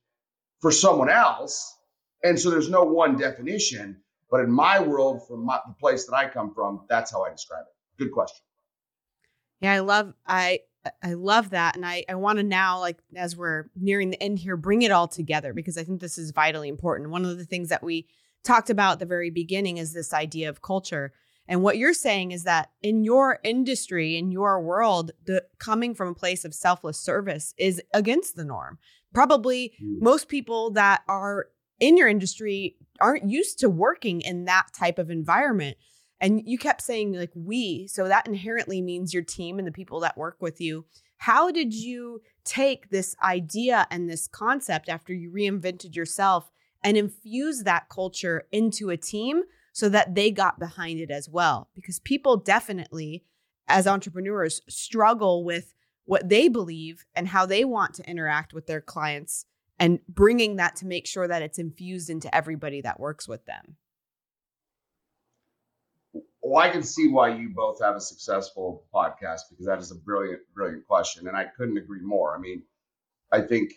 for 0.60 0.70
someone 0.70 1.10
else. 1.10 1.76
And 2.22 2.38
so 2.38 2.50
there's 2.50 2.70
no 2.70 2.82
one 2.82 3.16
definition. 3.16 4.00
But 4.30 4.40
in 4.40 4.50
my 4.50 4.80
world, 4.80 5.26
from 5.26 5.44
my, 5.44 5.60
the 5.66 5.74
place 5.74 6.06
that 6.06 6.14
I 6.14 6.28
come 6.28 6.52
from, 6.54 6.84
that's 6.88 7.10
how 7.10 7.22
I 7.24 7.30
describe 7.30 7.62
it. 7.62 8.02
Good 8.02 8.12
question. 8.12 8.42
Yeah, 9.60 9.72
I 9.72 9.78
love 9.80 10.14
I 10.26 10.60
I 11.02 11.14
love 11.14 11.50
that. 11.50 11.76
And 11.76 11.84
I, 11.84 12.04
I 12.08 12.14
want 12.14 12.38
to 12.38 12.42
now, 12.42 12.80
like 12.80 12.98
as 13.14 13.36
we're 13.36 13.64
nearing 13.74 14.10
the 14.10 14.22
end 14.22 14.38
here, 14.38 14.56
bring 14.56 14.82
it 14.82 14.90
all 14.90 15.08
together 15.08 15.52
because 15.52 15.78
I 15.78 15.84
think 15.84 16.00
this 16.00 16.18
is 16.18 16.30
vitally 16.30 16.68
important. 16.68 17.10
One 17.10 17.24
of 17.24 17.38
the 17.38 17.44
things 17.44 17.68
that 17.70 17.82
we 17.82 18.06
talked 18.44 18.70
about 18.70 18.94
at 18.94 18.98
the 19.00 19.06
very 19.06 19.30
beginning 19.30 19.78
is 19.78 19.92
this 19.92 20.12
idea 20.12 20.48
of 20.48 20.62
culture. 20.62 21.12
And 21.48 21.62
what 21.62 21.78
you're 21.78 21.94
saying 21.94 22.32
is 22.32 22.44
that 22.44 22.70
in 22.82 23.04
your 23.04 23.38
industry, 23.44 24.16
in 24.16 24.32
your 24.32 24.60
world, 24.60 25.12
the 25.26 25.44
coming 25.58 25.94
from 25.94 26.08
a 26.08 26.14
place 26.14 26.44
of 26.44 26.54
selfless 26.54 26.98
service 26.98 27.54
is 27.56 27.80
against 27.94 28.36
the 28.36 28.44
norm 28.44 28.78
probably 29.16 29.72
mm. 29.82 29.98
most 30.02 30.28
people 30.28 30.70
that 30.72 31.02
are 31.08 31.46
in 31.80 31.96
your 31.96 32.06
industry 32.06 32.76
aren't 33.00 33.30
used 33.30 33.58
to 33.58 33.70
working 33.70 34.20
in 34.20 34.44
that 34.44 34.66
type 34.78 34.98
of 34.98 35.10
environment. 35.10 35.78
And 36.20 36.42
you 36.44 36.58
kept 36.58 36.82
saying 36.82 37.14
like 37.14 37.32
we, 37.34 37.86
so 37.88 38.08
that 38.08 38.28
inherently 38.28 38.82
means 38.82 39.14
your 39.14 39.22
team 39.22 39.58
and 39.58 39.66
the 39.66 39.72
people 39.72 40.00
that 40.00 40.18
work 40.18 40.36
with 40.40 40.60
you. 40.60 40.84
How 41.16 41.50
did 41.50 41.72
you 41.72 42.20
take 42.44 42.90
this 42.90 43.16
idea 43.22 43.86
and 43.90 44.08
this 44.08 44.26
concept 44.26 44.90
after 44.90 45.14
you 45.14 45.30
reinvented 45.30 45.96
yourself 45.96 46.50
and 46.84 46.98
infuse 46.98 47.62
that 47.62 47.88
culture 47.88 48.46
into 48.52 48.90
a 48.90 48.98
team 48.98 49.44
so 49.76 49.90
that 49.90 50.14
they 50.14 50.30
got 50.30 50.58
behind 50.58 50.98
it 51.00 51.10
as 51.10 51.28
well? 51.28 51.68
Because 51.74 51.98
people 51.98 52.38
definitely, 52.38 53.26
as 53.68 53.86
entrepreneurs, 53.86 54.62
struggle 54.70 55.44
with 55.44 55.74
what 56.06 56.30
they 56.30 56.48
believe 56.48 57.04
and 57.14 57.28
how 57.28 57.44
they 57.44 57.62
want 57.62 57.92
to 57.92 58.10
interact 58.10 58.54
with 58.54 58.66
their 58.66 58.80
clients 58.80 59.44
and 59.78 59.98
bringing 60.08 60.56
that 60.56 60.76
to 60.76 60.86
make 60.86 61.06
sure 61.06 61.28
that 61.28 61.42
it's 61.42 61.58
infused 61.58 62.08
into 62.08 62.34
everybody 62.34 62.80
that 62.80 62.98
works 62.98 63.28
with 63.28 63.44
them. 63.44 63.76
Well, 66.40 66.56
I 66.56 66.70
can 66.70 66.82
see 66.82 67.08
why 67.08 67.36
you 67.36 67.50
both 67.54 67.78
have 67.82 67.96
a 67.96 68.00
successful 68.00 68.86
podcast 68.94 69.40
because 69.50 69.66
that 69.66 69.78
is 69.78 69.90
a 69.90 69.96
brilliant, 69.96 70.40
brilliant 70.54 70.86
question, 70.86 71.28
and 71.28 71.36
I 71.36 71.48
couldn't 71.54 71.76
agree 71.76 72.00
more. 72.00 72.34
I 72.34 72.40
mean, 72.40 72.62
I 73.30 73.42
think, 73.42 73.74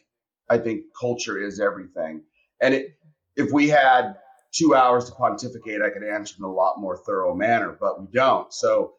I 0.49 0.59
think 0.59 0.83
culture 0.97 1.37
is 1.37 1.59
everything, 1.59 2.21
and 2.61 2.73
it, 2.73 2.97
if 3.35 3.51
we 3.51 3.67
had 3.67 4.15
two 4.51 4.75
hours 4.75 5.05
to 5.05 5.11
pontificate, 5.13 5.81
I 5.81 5.89
could 5.89 6.03
answer 6.03 6.35
in 6.39 6.43
a 6.43 6.51
lot 6.51 6.79
more 6.79 6.97
thorough 6.97 7.35
manner, 7.35 7.77
but 7.79 8.01
we 8.01 8.07
don't. 8.13 8.51
So, 8.53 8.93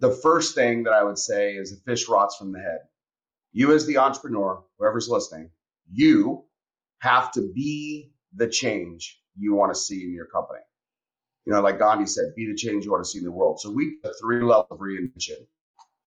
the 0.00 0.10
first 0.10 0.54
thing 0.54 0.82
that 0.84 0.92
I 0.92 1.04
would 1.04 1.18
say 1.18 1.54
is 1.54 1.70
the 1.70 1.90
fish 1.90 2.08
rots 2.08 2.36
from 2.36 2.52
the 2.52 2.60
head. 2.60 2.80
You, 3.52 3.72
as 3.72 3.86
the 3.86 3.98
entrepreneur, 3.98 4.62
whoever's 4.78 5.08
listening, 5.08 5.50
you 5.92 6.44
have 6.98 7.32
to 7.32 7.52
be 7.54 8.12
the 8.34 8.48
change 8.48 9.20
you 9.36 9.54
want 9.54 9.72
to 9.72 9.78
see 9.78 10.02
in 10.02 10.12
your 10.12 10.26
company 10.26 10.60
you 11.44 11.52
know, 11.52 11.60
like 11.60 11.78
Gandhi 11.78 12.06
said, 12.06 12.34
be 12.36 12.46
the 12.46 12.56
change 12.56 12.84
you 12.84 12.92
want 12.92 13.04
to 13.04 13.10
see 13.10 13.18
in 13.18 13.24
the 13.24 13.32
world. 13.32 13.60
So 13.60 13.70
we 13.70 13.98
have 14.04 14.14
three 14.20 14.42
levels 14.42 14.66
of 14.70 14.78
reinvention. 14.78 15.46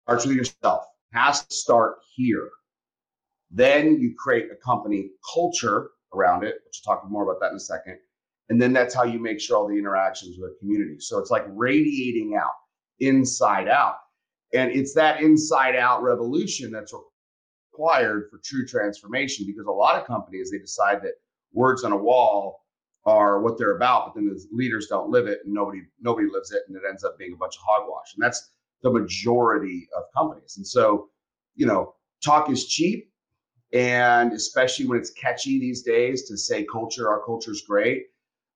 Starts 0.03 0.25
with 0.25 0.35
yourself. 0.35 0.85
Has 1.13 1.45
to 1.45 1.53
start 1.53 1.97
here. 2.15 2.49
Then 3.51 3.99
you 3.99 4.15
create 4.17 4.47
a 4.51 4.55
company 4.55 5.11
culture 5.33 5.91
around 6.13 6.43
it, 6.43 6.55
which 6.65 6.81
we'll 6.85 6.95
talk 6.95 7.09
more 7.09 7.23
about 7.23 7.39
that 7.41 7.51
in 7.51 7.57
a 7.57 7.59
second. 7.59 7.97
And 8.49 8.61
then 8.61 8.73
that's 8.73 8.95
how 8.95 9.03
you 9.03 9.19
make 9.19 9.39
sure 9.39 9.57
all 9.57 9.67
the 9.67 9.77
interactions 9.77 10.37
with 10.39 10.51
the 10.51 10.59
community. 10.59 10.99
So 10.99 11.19
it's 11.19 11.31
like 11.31 11.45
radiating 11.49 12.35
out, 12.35 12.53
inside 12.99 13.67
out. 13.67 13.97
And 14.53 14.71
it's 14.71 14.93
that 14.93 15.21
inside 15.21 15.75
out 15.75 16.01
revolution 16.01 16.71
that's 16.71 16.93
required 17.73 18.29
for 18.31 18.39
true 18.43 18.65
transformation 18.65 19.45
because 19.45 19.65
a 19.65 19.71
lot 19.71 19.99
of 19.99 20.07
companies, 20.07 20.49
they 20.49 20.59
decide 20.59 21.01
that 21.01 21.13
words 21.53 21.83
on 21.83 21.91
a 21.91 21.97
wall 21.97 22.63
are 23.05 23.41
what 23.41 23.57
they're 23.57 23.75
about, 23.75 24.07
but 24.07 24.15
then 24.15 24.27
the 24.27 24.45
leaders 24.51 24.87
don't 24.87 25.09
live 25.09 25.27
it 25.27 25.39
and 25.45 25.53
nobody 25.53 25.81
nobody 26.01 26.27
lives 26.29 26.51
it, 26.51 26.63
and 26.67 26.75
it 26.75 26.83
ends 26.87 27.03
up 27.03 27.17
being 27.17 27.33
a 27.33 27.37
bunch 27.37 27.55
of 27.55 27.61
hogwash. 27.65 28.13
And 28.15 28.23
that's 28.23 28.51
the 28.83 28.91
majority 28.91 29.87
of 29.95 30.03
companies. 30.15 30.57
And 30.57 30.67
so, 30.67 31.09
you 31.55 31.65
know, 31.65 31.95
talk 32.23 32.49
is 32.49 32.67
cheap, 32.67 33.09
and 33.73 34.33
especially 34.33 34.87
when 34.87 34.97
it's 34.97 35.11
catchy 35.11 35.59
these 35.59 35.83
days 35.83 36.27
to 36.27 36.37
say 36.37 36.65
culture, 36.65 37.09
our 37.09 37.23
culture 37.23 37.51
is 37.51 37.63
great. 37.67 38.07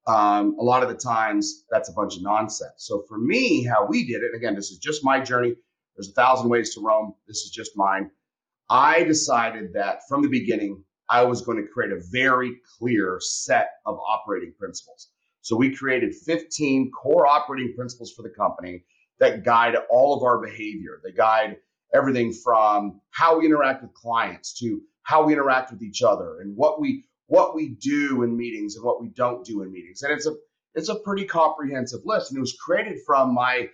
Um, 0.08 0.56
a 0.60 0.64
lot 0.64 0.82
of 0.82 0.90
the 0.90 0.96
times 0.96 1.66
that's 1.70 1.90
a 1.90 1.94
bunch 1.94 2.18
of 2.18 2.24
nonsense. 2.24 2.74
So 2.78 3.04
for 3.08 3.18
me, 3.18 3.64
how 3.64 3.86
we 3.86 4.06
did 4.06 4.24
it, 4.24 4.36
again, 4.36 4.56
this 4.56 4.72
is 4.72 4.80
just 4.80 5.04
my 5.04 5.20
journey. 5.20 5.54
There's 5.96 6.10
a 6.10 6.14
thousand 6.14 6.50
ways 6.50 6.74
to 6.74 6.82
Rome. 6.82 7.14
This 7.28 7.38
is 7.38 7.52
just 7.52 7.72
mine. 7.76 8.10
I 8.70 9.04
decided 9.04 9.74
that 9.74 10.08
from 10.08 10.22
the 10.22 10.30
beginning, 10.30 10.84
I 11.10 11.24
was 11.24 11.42
going 11.42 11.58
to 11.58 11.68
create 11.68 11.92
a 11.92 12.02
very 12.12 12.54
clear 12.80 13.20
set 13.20 13.72
of 13.86 14.00
operating 14.00 14.54
principles. 14.58 15.10
So 15.42 15.56
we 15.56 15.76
created 15.76 16.16
15 16.16 16.92
core 16.92 17.28
operating 17.28 17.74
principles 17.76 18.14
for 18.14 18.22
the 18.24 18.30
company 18.30 18.86
that 19.20 19.44
guide 19.44 19.76
all 19.90 20.16
of 20.16 20.24
our 20.24 20.40
behavior. 20.40 21.02
They 21.04 21.12
guide 21.12 21.58
everything 21.94 22.34
from 22.34 23.02
how 23.10 23.40
we 23.40 23.46
interact 23.46 23.84
with 23.84 23.94
clients 23.94 24.58
to 24.60 24.82
how 25.04 25.24
we 25.24 25.34
interact 25.34 25.72
with 25.72 25.82
each 25.82 26.02
other 26.02 26.40
and 26.40 26.56
what 26.56 26.80
we 26.80 27.06
what 27.32 27.56
we 27.56 27.70
do 27.70 28.24
in 28.24 28.36
meetings 28.36 28.76
and 28.76 28.84
what 28.84 29.00
we 29.00 29.08
don't 29.08 29.46
do 29.46 29.62
in 29.62 29.72
meetings. 29.72 30.02
And 30.02 30.12
it's 30.12 30.28
a 30.28 30.34
it's 30.76 30.90
a 30.90 31.00
pretty 31.00 31.24
comprehensive 31.24 32.02
list, 32.04 32.30
and 32.30 32.38
it 32.38 32.42
was 32.42 32.58
created 32.60 32.98
from 33.06 33.34
my 33.34 33.70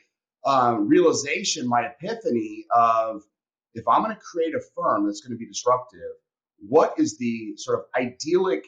um, 0.46 0.88
realization, 0.88 1.68
my 1.68 1.88
epiphany 1.88 2.66
of 2.76 3.24
if 3.74 3.88
I'm 3.88 4.04
going 4.04 4.16
to 4.16 4.22
create 4.22 4.54
a 4.54 4.62
firm 4.76 5.08
that's 5.08 5.22
going 5.22 5.32
to 5.32 5.38
be 5.38 5.48
disruptive, 5.48 6.14
what 6.70 6.94
is 7.00 7.18
the 7.18 7.56
sort 7.58 7.80
of 7.80 7.86
idyllic, 8.00 8.64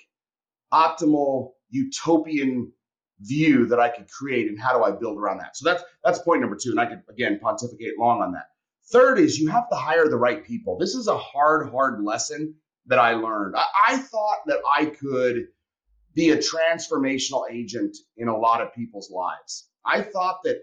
optimal, 0.74 1.52
utopian 1.70 2.72
view 3.22 3.68
that 3.68 3.80
I 3.80 3.90
could 3.90 4.10
create 4.10 4.48
and 4.48 4.60
how 4.60 4.76
do 4.76 4.84
I 4.84 4.90
build 4.90 5.20
around 5.20 5.38
that? 5.38 5.56
So 5.56 5.70
that's 5.70 5.84
that's 6.04 6.20
point 6.20 6.42
number 6.42 6.58
two. 6.60 6.72
And 6.72 6.80
I 6.80 6.88
could 6.88 7.04
again 7.12 7.40
pontificate 7.40 8.00
long 8.00 8.24
on 8.24 8.32
that. 8.32 8.48
Third 8.92 9.20
is 9.20 9.38
you 9.38 9.50
have 9.50 9.70
to 9.70 9.76
hire 9.76 10.08
the 10.10 10.18
right 10.18 10.44
people. 10.44 10.80
This 10.80 10.96
is 10.96 11.08
a 11.08 11.18
hard, 11.18 11.70
hard 11.70 12.04
lesson 12.04 12.56
that 12.90 13.00
I 13.00 13.14
learned. 13.14 13.56
I, 13.56 13.66
I 13.88 13.98
thought 13.98 14.40
that 14.48 14.60
I 14.70 14.86
could 14.86 15.48
be 16.14 16.32
a 16.32 16.38
transformational 16.38 17.50
agent 17.50 17.96
in 18.18 18.28
a 18.28 18.38
lot 18.38 18.62
of 18.62 18.74
people's 18.74 19.10
lives. 19.10 19.70
I 19.86 20.02
thought 20.02 20.40
that 20.44 20.58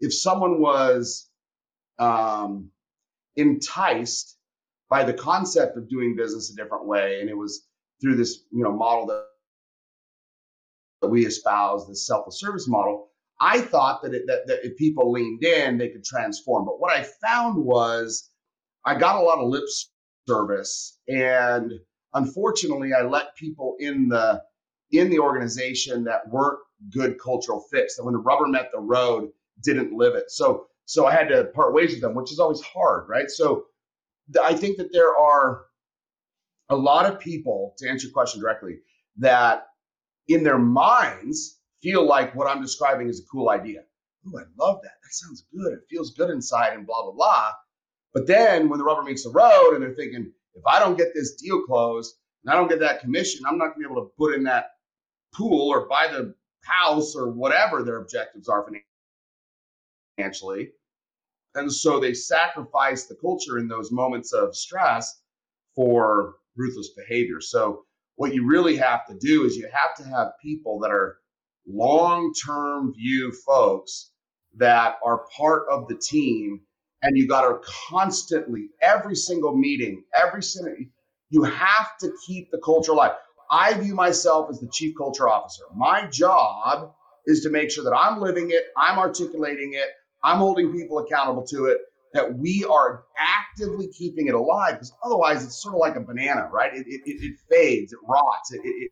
if 0.00 0.14
someone 0.14 0.60
was 0.60 1.28
um, 1.98 2.70
enticed 3.36 4.38
by 4.92 5.02
the 5.02 5.14
concept 5.14 5.76
of 5.78 5.88
doing 5.88 6.14
business 6.14 6.50
a 6.50 6.54
different 6.54 6.86
way. 6.86 7.20
And 7.20 7.30
it 7.30 7.36
was 7.36 7.66
through 8.00 8.16
this, 8.16 8.44
you 8.50 8.62
know, 8.62 8.72
model 8.72 9.06
that, 9.06 9.24
we 11.08 11.26
espouse, 11.26 11.88
this 11.88 12.06
self-service 12.06 12.68
model. 12.68 13.08
I 13.40 13.60
thought 13.60 14.02
that, 14.02 14.14
it, 14.14 14.24
that, 14.26 14.46
that 14.46 14.64
if 14.64 14.76
people 14.76 15.10
leaned 15.10 15.42
in, 15.42 15.76
they 15.76 15.88
could 15.88 16.04
transform. 16.04 16.64
But 16.64 16.78
what 16.78 16.96
I 16.96 17.06
found 17.26 17.56
was 17.56 18.30
I 18.84 18.96
got 18.96 19.16
a 19.16 19.20
lot 19.20 19.38
of 19.38 19.48
lip 19.48 19.64
service, 20.26 20.98
and 21.08 21.72
unfortunately, 22.14 22.92
I 22.92 23.02
let 23.02 23.36
people 23.36 23.76
in 23.78 24.08
the 24.08 24.42
in 24.90 25.08
the 25.10 25.18
organization 25.18 26.04
that 26.04 26.28
weren't 26.28 26.58
good 26.90 27.18
cultural 27.18 27.64
fits. 27.70 27.96
That 27.96 28.04
when 28.04 28.14
the 28.14 28.20
rubber 28.20 28.46
met 28.46 28.70
the 28.72 28.80
road, 28.80 29.30
didn't 29.62 29.92
live 29.92 30.14
it. 30.14 30.30
So 30.30 30.66
so 30.84 31.06
I 31.06 31.12
had 31.12 31.28
to 31.28 31.44
part 31.54 31.74
ways 31.74 31.92
with 31.92 32.00
them, 32.00 32.14
which 32.14 32.32
is 32.32 32.38
always 32.38 32.60
hard, 32.60 33.08
right? 33.08 33.30
So 33.30 33.66
I 34.42 34.54
think 34.54 34.76
that 34.78 34.92
there 34.92 35.16
are 35.16 35.64
a 36.68 36.76
lot 36.76 37.06
of 37.06 37.20
people, 37.20 37.74
to 37.78 37.88
answer 37.88 38.06
your 38.06 38.12
question 38.12 38.40
directly, 38.40 38.78
that 39.18 39.66
in 40.28 40.42
their 40.42 40.58
minds 40.58 41.58
feel 41.82 42.06
like 42.06 42.34
what 42.34 42.46
I'm 42.46 42.62
describing 42.62 43.08
is 43.08 43.20
a 43.20 43.30
cool 43.30 43.50
idea. 43.50 43.80
Ooh, 44.26 44.38
I 44.38 44.42
love 44.58 44.80
that. 44.82 44.92
That 45.02 45.12
sounds 45.12 45.44
good. 45.54 45.72
It 45.72 45.80
feels 45.90 46.12
good 46.12 46.30
inside 46.30 46.74
and 46.74 46.86
blah, 46.86 47.02
blah, 47.02 47.12
blah. 47.12 47.50
But 48.14 48.26
then 48.26 48.68
when 48.68 48.78
the 48.78 48.84
rubber 48.84 49.02
meets 49.02 49.24
the 49.24 49.30
road 49.30 49.72
and 49.74 49.82
they're 49.82 49.94
thinking, 49.94 50.32
if 50.54 50.62
I 50.66 50.78
don't 50.78 50.98
get 50.98 51.14
this 51.14 51.34
deal 51.34 51.62
closed 51.62 52.14
and 52.44 52.52
I 52.52 52.56
don't 52.56 52.68
get 52.68 52.80
that 52.80 53.00
commission, 53.00 53.46
I'm 53.46 53.58
not 53.58 53.68
going 53.68 53.82
to 53.82 53.88
be 53.88 53.92
able 53.92 54.02
to 54.02 54.12
put 54.18 54.34
in 54.34 54.44
that 54.44 54.72
pool 55.34 55.70
or 55.70 55.88
buy 55.88 56.08
the 56.08 56.34
house 56.62 57.14
or 57.16 57.30
whatever 57.30 57.82
their 57.82 57.96
objectives 57.96 58.48
are 58.48 58.66
financially. 60.18 60.72
And 61.54 61.72
so 61.72 62.00
they 62.00 62.14
sacrifice 62.14 63.04
the 63.04 63.16
culture 63.16 63.58
in 63.58 63.68
those 63.68 63.90
moments 63.90 64.32
of 64.32 64.56
stress 64.56 65.22
for 65.74 66.34
ruthless 66.56 66.90
behavior. 66.96 67.40
So 67.40 67.84
what 68.16 68.34
you 68.34 68.46
really 68.46 68.76
have 68.76 69.06
to 69.06 69.14
do 69.18 69.44
is 69.44 69.56
you 69.56 69.68
have 69.72 69.94
to 69.96 70.04
have 70.04 70.32
people 70.42 70.78
that 70.80 70.90
are 70.90 71.16
long-term 71.66 72.94
view 72.94 73.32
folks 73.46 74.10
that 74.56 74.96
are 75.04 75.26
part 75.36 75.64
of 75.70 75.88
the 75.88 75.96
team 75.96 76.60
and 77.02 77.16
you 77.16 77.26
got 77.28 77.42
to 77.42 77.58
constantly 77.88 78.68
every 78.80 79.14
single 79.16 79.56
meeting 79.56 80.04
every 80.14 80.42
single 80.42 80.74
you 81.30 81.42
have 81.42 81.96
to 82.00 82.12
keep 82.26 82.50
the 82.50 82.58
culture 82.64 82.92
alive 82.92 83.12
i 83.50 83.74
view 83.74 83.94
myself 83.94 84.48
as 84.50 84.60
the 84.60 84.68
chief 84.72 84.94
culture 84.96 85.28
officer 85.28 85.64
my 85.74 86.06
job 86.08 86.92
is 87.26 87.42
to 87.42 87.50
make 87.50 87.70
sure 87.70 87.84
that 87.84 87.96
i'm 87.96 88.20
living 88.20 88.50
it 88.50 88.64
i'm 88.76 88.98
articulating 88.98 89.74
it 89.74 89.90
I'm 90.22 90.38
holding 90.38 90.72
people 90.72 90.98
accountable 90.98 91.44
to 91.48 91.66
it, 91.66 91.78
that 92.14 92.36
we 92.38 92.64
are 92.70 93.04
actively 93.18 93.88
keeping 93.88 94.28
it 94.28 94.34
alive 94.34 94.74
because 94.74 94.92
otherwise 95.04 95.44
it's 95.44 95.62
sort 95.62 95.74
of 95.74 95.80
like 95.80 95.96
a 95.96 96.00
banana, 96.00 96.48
right? 96.52 96.74
It, 96.74 96.86
it, 96.86 97.02
it 97.06 97.38
fades, 97.50 97.92
it 97.92 97.98
rots, 98.06 98.52
it, 98.52 98.60
it, 98.64 98.90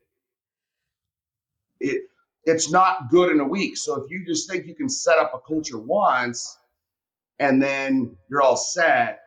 it, 1.80 2.02
it's 2.44 2.70
not 2.70 3.10
good 3.10 3.30
in 3.30 3.40
a 3.40 3.46
week. 3.46 3.76
So 3.76 4.02
if 4.02 4.10
you 4.10 4.24
just 4.26 4.50
think 4.50 4.66
you 4.66 4.74
can 4.74 4.88
set 4.88 5.18
up 5.18 5.32
a 5.34 5.38
culture 5.46 5.78
once 5.78 6.58
and 7.40 7.62
then 7.62 8.16
you're 8.30 8.42
all 8.42 8.56
set, 8.58 9.20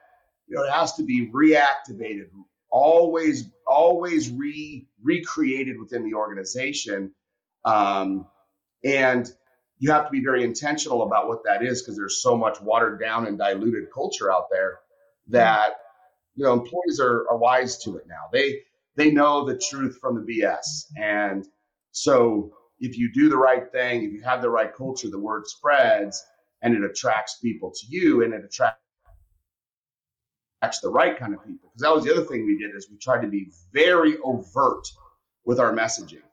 you 0.48 0.58
know, 0.58 0.64
it 0.64 0.72
has 0.72 0.96
to 0.96 1.04
be 1.04 1.32
reactivated, 1.32 2.28
always, 2.72 3.52
always 3.68 4.32
re 4.32 4.88
recreated 5.04 5.80
within 5.80 6.06
the 6.06 6.16
organization. 6.16 7.14
Um, 7.66 8.28
and 8.86 9.30
you 9.80 9.92
have 9.92 10.06
to 10.06 10.12
be 10.12 10.24
very 10.24 10.44
intentional 10.46 11.04
about 11.04 11.30
what 11.30 11.44
that 11.46 11.64
is 11.64 11.84
because 11.84 11.98
there's 11.98 12.24
so 12.24 12.38
much 12.38 12.62
watered 12.62 13.02
down 13.02 13.28
and 13.28 13.38
diluted 13.40 13.86
culture 13.94 14.34
out 14.34 14.48
there 14.52 14.80
that 15.30 15.72
you 16.36 16.46
know 16.46 16.54
employees 16.54 17.00
are, 17.02 17.28
are 17.30 17.38
wise 17.38 17.80
to 17.80 17.98
it 17.98 18.06
now. 18.08 18.30
They 18.34 18.62
they 18.98 19.12
know 19.12 19.46
the 19.46 19.58
truth 19.58 19.98
from 20.02 20.16
the 20.16 20.22
bs 20.34 20.86
and 20.98 21.46
So 21.92 22.54
if 22.80 22.98
you 22.98 23.12
do 23.14 23.30
the 23.30 23.38
right 23.38 23.72
thing, 23.72 24.04
if 24.06 24.14
you 24.14 24.24
have 24.24 24.42
the 24.44 24.52
right 24.52 24.76
culture, 24.76 25.10
the 25.10 25.20
word 25.20 25.48
spreads 25.48 26.24
and 26.64 26.74
it 26.74 26.84
attracts 26.84 27.38
people 27.40 27.72
to 27.72 27.86
you 27.88 28.24
and 28.24 28.34
it 28.34 28.44
attracts 28.44 28.80
the 30.82 30.90
right 30.90 31.20
kind 31.20 31.34
of 31.34 31.46
people. 31.46 31.70
Because 31.70 31.82
that 31.82 31.94
was 31.94 32.06
the 32.06 32.12
other 32.12 32.24
thing 32.24 32.46
we 32.46 32.58
did 32.58 32.76
is 32.76 32.90
we 32.90 32.98
tried 32.98 33.22
to 33.22 33.28
be 33.28 33.52
very 33.72 34.18
overt 34.24 34.88
with 35.46 35.60
our 35.60 35.74
messaging. 35.74 36.24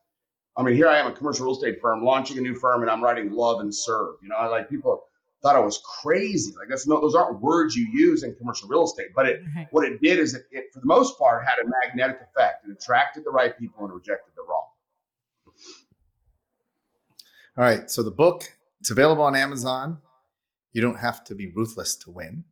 I 0.56 0.62
mean, 0.62 0.76
here 0.76 0.88
I 0.88 0.98
am, 0.98 1.06
a 1.06 1.12
commercial 1.12 1.46
real 1.46 1.54
estate 1.54 1.80
firm, 1.80 2.04
launching 2.04 2.38
a 2.38 2.40
new 2.40 2.54
firm, 2.54 2.82
and 2.82 2.90
I'm 2.90 3.02
writing 3.02 3.32
love 3.32 3.60
and 3.60 3.74
serve. 3.74 4.16
You 4.22 4.28
know, 4.28 4.36
I 4.36 4.46
like 4.46 4.70
people 4.70 5.02
thought 5.42 5.56
I 5.56 5.60
was 5.60 5.82
crazy. 6.02 6.52
Like 6.58 6.68
that's 6.68 6.86
no, 6.86 7.00
those 7.00 7.14
aren't 7.14 7.40
words 7.40 7.74
you 7.74 7.88
use 7.92 8.22
in 8.22 8.34
commercial 8.36 8.68
real 8.68 8.84
estate. 8.84 9.08
But 9.14 9.26
it, 9.26 9.42
right. 9.56 9.68
what 9.70 9.84
it 9.84 10.00
did 10.00 10.18
is 10.18 10.34
it, 10.34 10.42
it, 10.52 10.64
for 10.72 10.80
the 10.80 10.86
most 10.86 11.18
part, 11.18 11.44
had 11.44 11.64
a 11.64 11.68
magnetic 11.86 12.20
effect. 12.20 12.66
It 12.68 12.72
attracted 12.72 13.24
the 13.24 13.30
right 13.30 13.58
people 13.58 13.84
and 13.84 13.92
rejected 13.92 14.32
the 14.36 14.42
wrong. 14.42 14.66
All 17.56 17.64
right. 17.64 17.90
So 17.90 18.02
the 18.02 18.10
book 18.10 18.52
it's 18.80 18.90
available 18.90 19.22
on 19.22 19.36
Amazon. 19.36 19.98
You 20.72 20.82
don't 20.82 20.98
have 20.98 21.24
to 21.24 21.34
be 21.34 21.48
ruthless 21.48 21.96
to 21.96 22.10
win, 22.10 22.44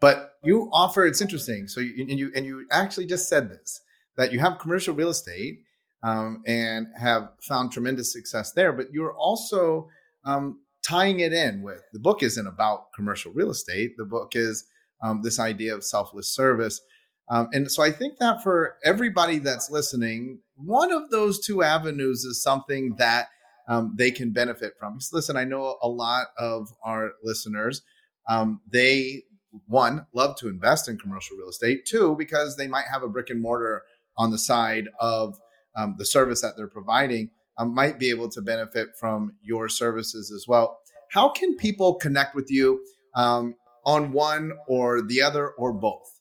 but 0.00 0.32
you 0.42 0.68
offer. 0.72 1.06
It's 1.06 1.20
interesting. 1.20 1.68
So 1.68 1.80
you 1.80 2.06
and 2.08 2.18
you 2.18 2.32
and 2.34 2.44
you 2.46 2.66
actually 2.70 3.06
just 3.06 3.28
said 3.28 3.50
this 3.50 3.80
that 4.16 4.32
you 4.32 4.38
have 4.38 4.58
commercial 4.58 4.94
real 4.94 5.08
estate 5.08 5.60
um, 6.02 6.42
and 6.46 6.86
have 6.98 7.30
found 7.40 7.72
tremendous 7.72 8.12
success 8.12 8.52
there, 8.52 8.72
but 8.72 8.92
you're 8.92 9.14
also 9.14 9.88
um, 10.24 10.60
tying 10.86 11.20
it 11.20 11.32
in 11.32 11.62
with 11.62 11.82
the 11.92 11.98
book 11.98 12.22
isn't 12.22 12.46
about 12.46 12.92
commercial 12.94 13.32
real 13.32 13.50
estate. 13.50 13.96
The 13.96 14.04
book 14.04 14.32
is 14.36 14.64
um, 15.02 15.22
this 15.22 15.40
idea 15.40 15.74
of 15.74 15.82
selfless 15.82 16.32
service. 16.32 16.80
Um, 17.28 17.48
and 17.52 17.70
so 17.70 17.82
I 17.82 17.90
think 17.90 18.18
that 18.18 18.42
for 18.42 18.76
everybody 18.84 19.38
that's 19.38 19.70
listening, 19.70 20.40
one 20.56 20.92
of 20.92 21.10
those 21.10 21.44
two 21.44 21.62
avenues 21.62 22.24
is 22.24 22.42
something 22.42 22.96
that 22.98 23.28
um, 23.68 23.94
they 23.96 24.10
can 24.10 24.32
benefit 24.32 24.74
from. 24.78 24.98
Listen, 25.12 25.36
I 25.36 25.44
know 25.44 25.76
a 25.82 25.88
lot 25.88 26.26
of 26.38 26.68
our 26.84 27.12
listeners, 27.22 27.82
um, 28.28 28.60
they 28.70 29.22
one 29.66 30.06
love 30.12 30.36
to 30.36 30.48
invest 30.48 30.88
in 30.88 30.98
commercial 30.98 31.36
real 31.36 31.48
estate. 31.48 31.86
Two, 31.86 32.16
because 32.16 32.56
they 32.56 32.66
might 32.66 32.86
have 32.90 33.02
a 33.02 33.08
brick 33.08 33.30
and 33.30 33.40
mortar 33.40 33.82
on 34.16 34.30
the 34.30 34.38
side 34.38 34.88
of 35.00 35.38
um, 35.76 35.94
the 35.98 36.04
service 36.04 36.40
that 36.42 36.56
they're 36.56 36.68
providing 36.68 37.30
um, 37.58 37.74
might 37.74 37.98
be 37.98 38.10
able 38.10 38.28
to 38.30 38.42
benefit 38.42 38.88
from 38.98 39.34
your 39.42 39.68
services 39.68 40.32
as 40.32 40.46
well. 40.48 40.78
How 41.10 41.28
can 41.28 41.56
people 41.56 41.94
connect 41.94 42.34
with 42.34 42.50
you 42.50 42.84
um, 43.14 43.54
on 43.84 44.12
one 44.12 44.52
or 44.66 45.02
the 45.02 45.22
other 45.22 45.50
or 45.50 45.72
both? 45.72 46.20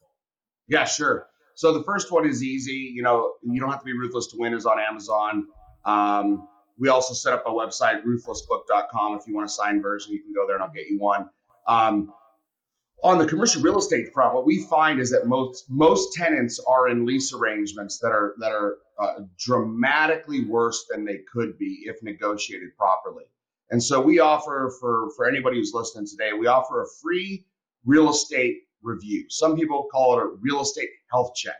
Yeah, 0.67 0.85
sure. 0.85 1.27
So 1.55 1.73
the 1.73 1.83
first 1.83 2.11
one 2.11 2.27
is 2.27 2.43
easy. 2.43 2.91
You 2.93 3.03
know, 3.03 3.33
you 3.43 3.59
don't 3.59 3.69
have 3.69 3.79
to 3.79 3.85
be 3.85 3.93
ruthless 3.93 4.27
to 4.27 4.37
win 4.37 4.53
is 4.53 4.65
on 4.65 4.79
Amazon. 4.79 5.47
Um, 5.85 6.47
we 6.77 6.89
also 6.89 7.13
set 7.13 7.33
up 7.33 7.43
a 7.45 7.49
website, 7.49 8.03
ruthlessbook.com. 8.03 9.17
If 9.17 9.27
you 9.27 9.35
want 9.35 9.45
a 9.45 9.51
signed 9.51 9.81
version, 9.81 10.13
you 10.13 10.21
can 10.21 10.33
go 10.33 10.45
there 10.47 10.55
and 10.55 10.63
I'll 10.63 10.71
get 10.71 10.87
you 10.87 10.99
one. 10.99 11.29
Um, 11.67 12.13
on 13.03 13.17
the 13.17 13.25
commercial 13.25 13.61
real 13.61 13.77
estate 13.77 14.13
front, 14.13 14.33
what 14.33 14.45
we 14.45 14.63
find 14.63 14.99
is 14.99 15.11
that 15.11 15.27
most 15.27 15.65
most 15.69 16.13
tenants 16.13 16.59
are 16.67 16.87
in 16.87 17.05
lease 17.05 17.33
arrangements 17.33 17.99
that 17.99 18.09
are 18.09 18.33
that 18.39 18.51
are 18.51 18.77
uh, 18.97 19.21
dramatically 19.37 20.45
worse 20.45 20.85
than 20.89 21.03
they 21.03 21.19
could 21.31 21.57
be 21.57 21.83
if 21.85 22.01
negotiated 22.01 22.69
properly. 22.77 23.25
And 23.71 23.83
so 23.83 23.99
we 23.99 24.19
offer 24.19 24.71
for 24.79 25.09
for 25.15 25.27
anybody 25.27 25.57
who's 25.57 25.73
listening 25.73 26.07
today, 26.07 26.31
we 26.33 26.47
offer 26.47 26.81
a 26.81 26.85
free 27.01 27.45
real 27.85 28.09
estate 28.09 28.59
review. 28.81 29.25
Some 29.29 29.57
people 29.57 29.87
call 29.91 30.17
it 30.17 30.23
a 30.23 30.27
real 30.39 30.61
estate 30.61 30.89
health 31.11 31.33
check. 31.35 31.57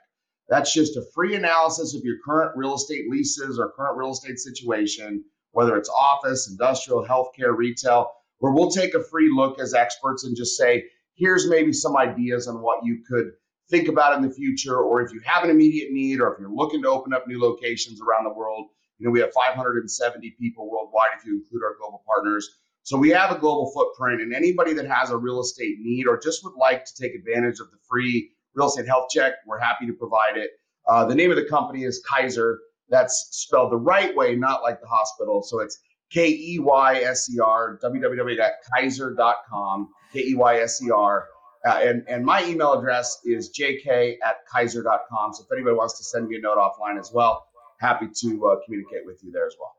That's 0.49 0.73
just 0.73 0.97
a 0.97 1.05
free 1.13 1.35
analysis 1.35 1.95
of 1.95 2.03
your 2.03 2.17
current 2.25 2.51
real 2.55 2.75
estate 2.75 3.09
leases 3.09 3.57
or 3.59 3.71
current 3.71 3.97
real 3.97 4.11
estate 4.11 4.39
situation, 4.39 5.23
whether 5.51 5.77
it's 5.77 5.89
office, 5.89 6.49
industrial, 6.49 7.05
healthcare, 7.05 7.55
retail, 7.55 8.11
where 8.39 8.51
we'll 8.51 8.69
take 8.69 8.93
a 8.93 9.03
free 9.03 9.29
look 9.33 9.59
as 9.59 9.73
experts 9.73 10.25
and 10.25 10.35
just 10.35 10.57
say, 10.57 10.83
here's 11.15 11.47
maybe 11.47 11.71
some 11.71 11.95
ideas 11.95 12.47
on 12.47 12.61
what 12.61 12.83
you 12.83 13.01
could 13.07 13.31
think 13.69 13.87
about 13.87 14.17
in 14.17 14.21
the 14.21 14.33
future, 14.33 14.77
or 14.77 15.01
if 15.01 15.13
you 15.13 15.21
have 15.23 15.43
an 15.43 15.49
immediate 15.49 15.91
need, 15.91 16.19
or 16.19 16.33
if 16.33 16.39
you're 16.39 16.53
looking 16.53 16.81
to 16.81 16.89
open 16.89 17.13
up 17.13 17.27
new 17.27 17.39
locations 17.39 18.01
around 18.01 18.25
the 18.25 18.33
world. 18.33 18.67
You 18.99 19.07
know, 19.07 19.11
we 19.11 19.21
have 19.21 19.31
570 19.33 20.35
people 20.39 20.69
worldwide 20.69 21.17
if 21.17 21.25
you 21.25 21.35
include 21.41 21.63
our 21.63 21.75
global 21.79 22.03
partners. 22.05 22.49
So 22.83 22.97
we 22.97 23.09
have 23.11 23.31
a 23.31 23.39
global 23.39 23.71
footprint, 23.73 24.21
and 24.21 24.33
anybody 24.33 24.73
that 24.73 24.85
has 24.87 25.09
a 25.09 25.17
real 25.17 25.39
estate 25.39 25.77
need 25.79 26.05
or 26.05 26.19
just 26.19 26.43
would 26.43 26.55
like 26.55 26.83
to 26.83 26.91
take 27.01 27.15
advantage 27.15 27.59
of 27.61 27.71
the 27.71 27.77
free 27.89 28.31
real 28.55 28.67
estate 28.67 28.87
health 28.87 29.07
check, 29.09 29.33
we're 29.45 29.59
happy 29.59 29.85
to 29.85 29.93
provide 29.93 30.37
it. 30.37 30.51
Uh, 30.87 31.05
the 31.05 31.15
name 31.15 31.31
of 31.31 31.37
the 31.37 31.45
company 31.45 31.83
is 31.83 32.03
Keyser. 32.11 32.57
That's 32.89 33.29
spelled 33.31 33.71
the 33.71 33.77
right 33.77 34.13
way, 34.15 34.35
not 34.35 34.61
like 34.61 34.81
the 34.81 34.87
hospital. 34.87 35.41
So 35.41 35.59
it's 35.59 35.79
K 36.11 36.29
E 36.29 36.59
Y 36.59 36.97
S 36.97 37.33
E 37.33 37.39
R, 37.39 37.79
www.keyser.com. 37.83 39.89
K 40.11 40.19
E 40.19 40.35
Y 40.35 40.59
S 40.59 40.83
E 40.83 40.91
R. 40.91 41.27
Uh, 41.65 41.79
and, 41.81 42.03
and 42.09 42.25
my 42.25 42.45
email 42.45 42.73
address 42.73 43.19
is 43.23 43.57
jk 43.57 44.17
at 44.23 44.35
keyser.com. 44.53 45.33
So 45.33 45.43
if 45.43 45.51
anybody 45.51 45.75
wants 45.75 45.97
to 45.97 46.03
send 46.03 46.27
me 46.27 46.35
a 46.35 46.39
note 46.39 46.57
offline 46.57 46.99
as 46.99 47.11
well, 47.13 47.47
happy 47.79 48.07
to 48.21 48.47
uh, 48.47 48.57
communicate 48.65 49.05
with 49.05 49.23
you 49.23 49.31
there 49.31 49.47
as 49.47 49.55
well. 49.57 49.73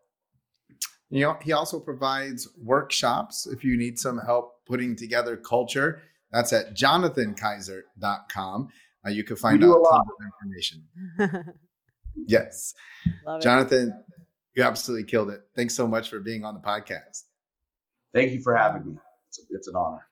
You 1.11 1.21
know, 1.21 1.37
he 1.43 1.53
also 1.53 1.79
provides 1.79 2.49
workshops 2.57 3.47
if 3.47 3.63
you 3.63 3.77
need 3.77 3.99
some 3.99 4.19
help 4.19 4.65
putting 4.67 4.97
together 4.97 5.37
culture. 5.37 6.01
That's 6.35 6.53
at 6.53 6.75
jonathankeyser.com. 6.75 8.69
Uh, 9.07 9.11
you 9.11 9.23
can 9.23 9.37
find 9.37 9.63
out 9.63 9.77
a 9.77 9.79
lot 9.79 10.01
of 10.01 10.09
information. 10.43 10.83
yes. 12.27 12.75
Jonathan, 13.41 14.03
you 14.57 14.65
absolutely 14.65 15.05
killed 15.05 15.31
it. 15.31 15.43
Thanks 15.55 15.75
so 15.75 15.87
much 15.87 16.11
for 16.11 16.19
being 16.19 16.45
on 16.45 16.55
the 16.55 16.61
podcast. 16.61 17.23
Thank 18.13 18.33
you 18.33 18.43
for 18.43 18.57
having 18.57 18.85
me. 18.85 18.99
It's, 19.29 19.41
it's 19.51 19.69
an 19.69 19.77
honor. 19.77 20.09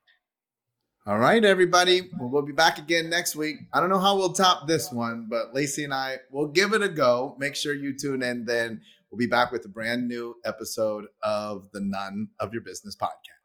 All 1.05 1.19
right, 1.19 1.45
everybody. 1.45 2.03
Well, 2.17 2.29
we'll 2.29 2.43
be 2.43 2.53
back 2.53 2.79
again 2.79 3.11
next 3.11 3.35
week. 3.35 3.57
I 3.73 3.81
don't 3.81 3.91
know 3.91 3.99
how 3.99 4.17
we'll 4.17 4.33
top 4.33 4.69
this 4.69 4.93
one, 4.93 5.27
but 5.29 5.53
Lacey 5.53 5.83
and 5.83 5.93
I 5.93 6.19
will 6.31 6.47
give 6.47 6.73
it 6.73 6.83
a 6.83 6.89
go. 6.89 7.35
Make 7.41 7.57
sure 7.57 7.75
you 7.75 7.99
tune 7.99 8.23
in. 8.23 8.45
Then 8.45 8.81
we'll 9.11 9.19
be 9.19 9.27
back 9.27 9.51
with 9.51 9.65
a 9.65 9.69
brand 9.69 10.07
new 10.07 10.37
episode 10.45 11.07
of 11.25 11.69
the 11.73 11.81
None 11.81 12.29
of 12.39 12.53
Your 12.53 12.63
Business 12.63 12.95
podcast. 12.95 13.42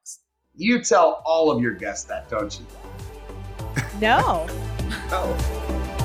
You 0.59 0.81
tell 0.81 1.21
all 1.23 1.51
of 1.51 1.61
your 1.61 1.73
guests 1.73 2.05
that, 2.05 2.29
don't 2.29 2.59
you? 2.59 2.65
No. 4.01 4.47
oh. 5.11 5.96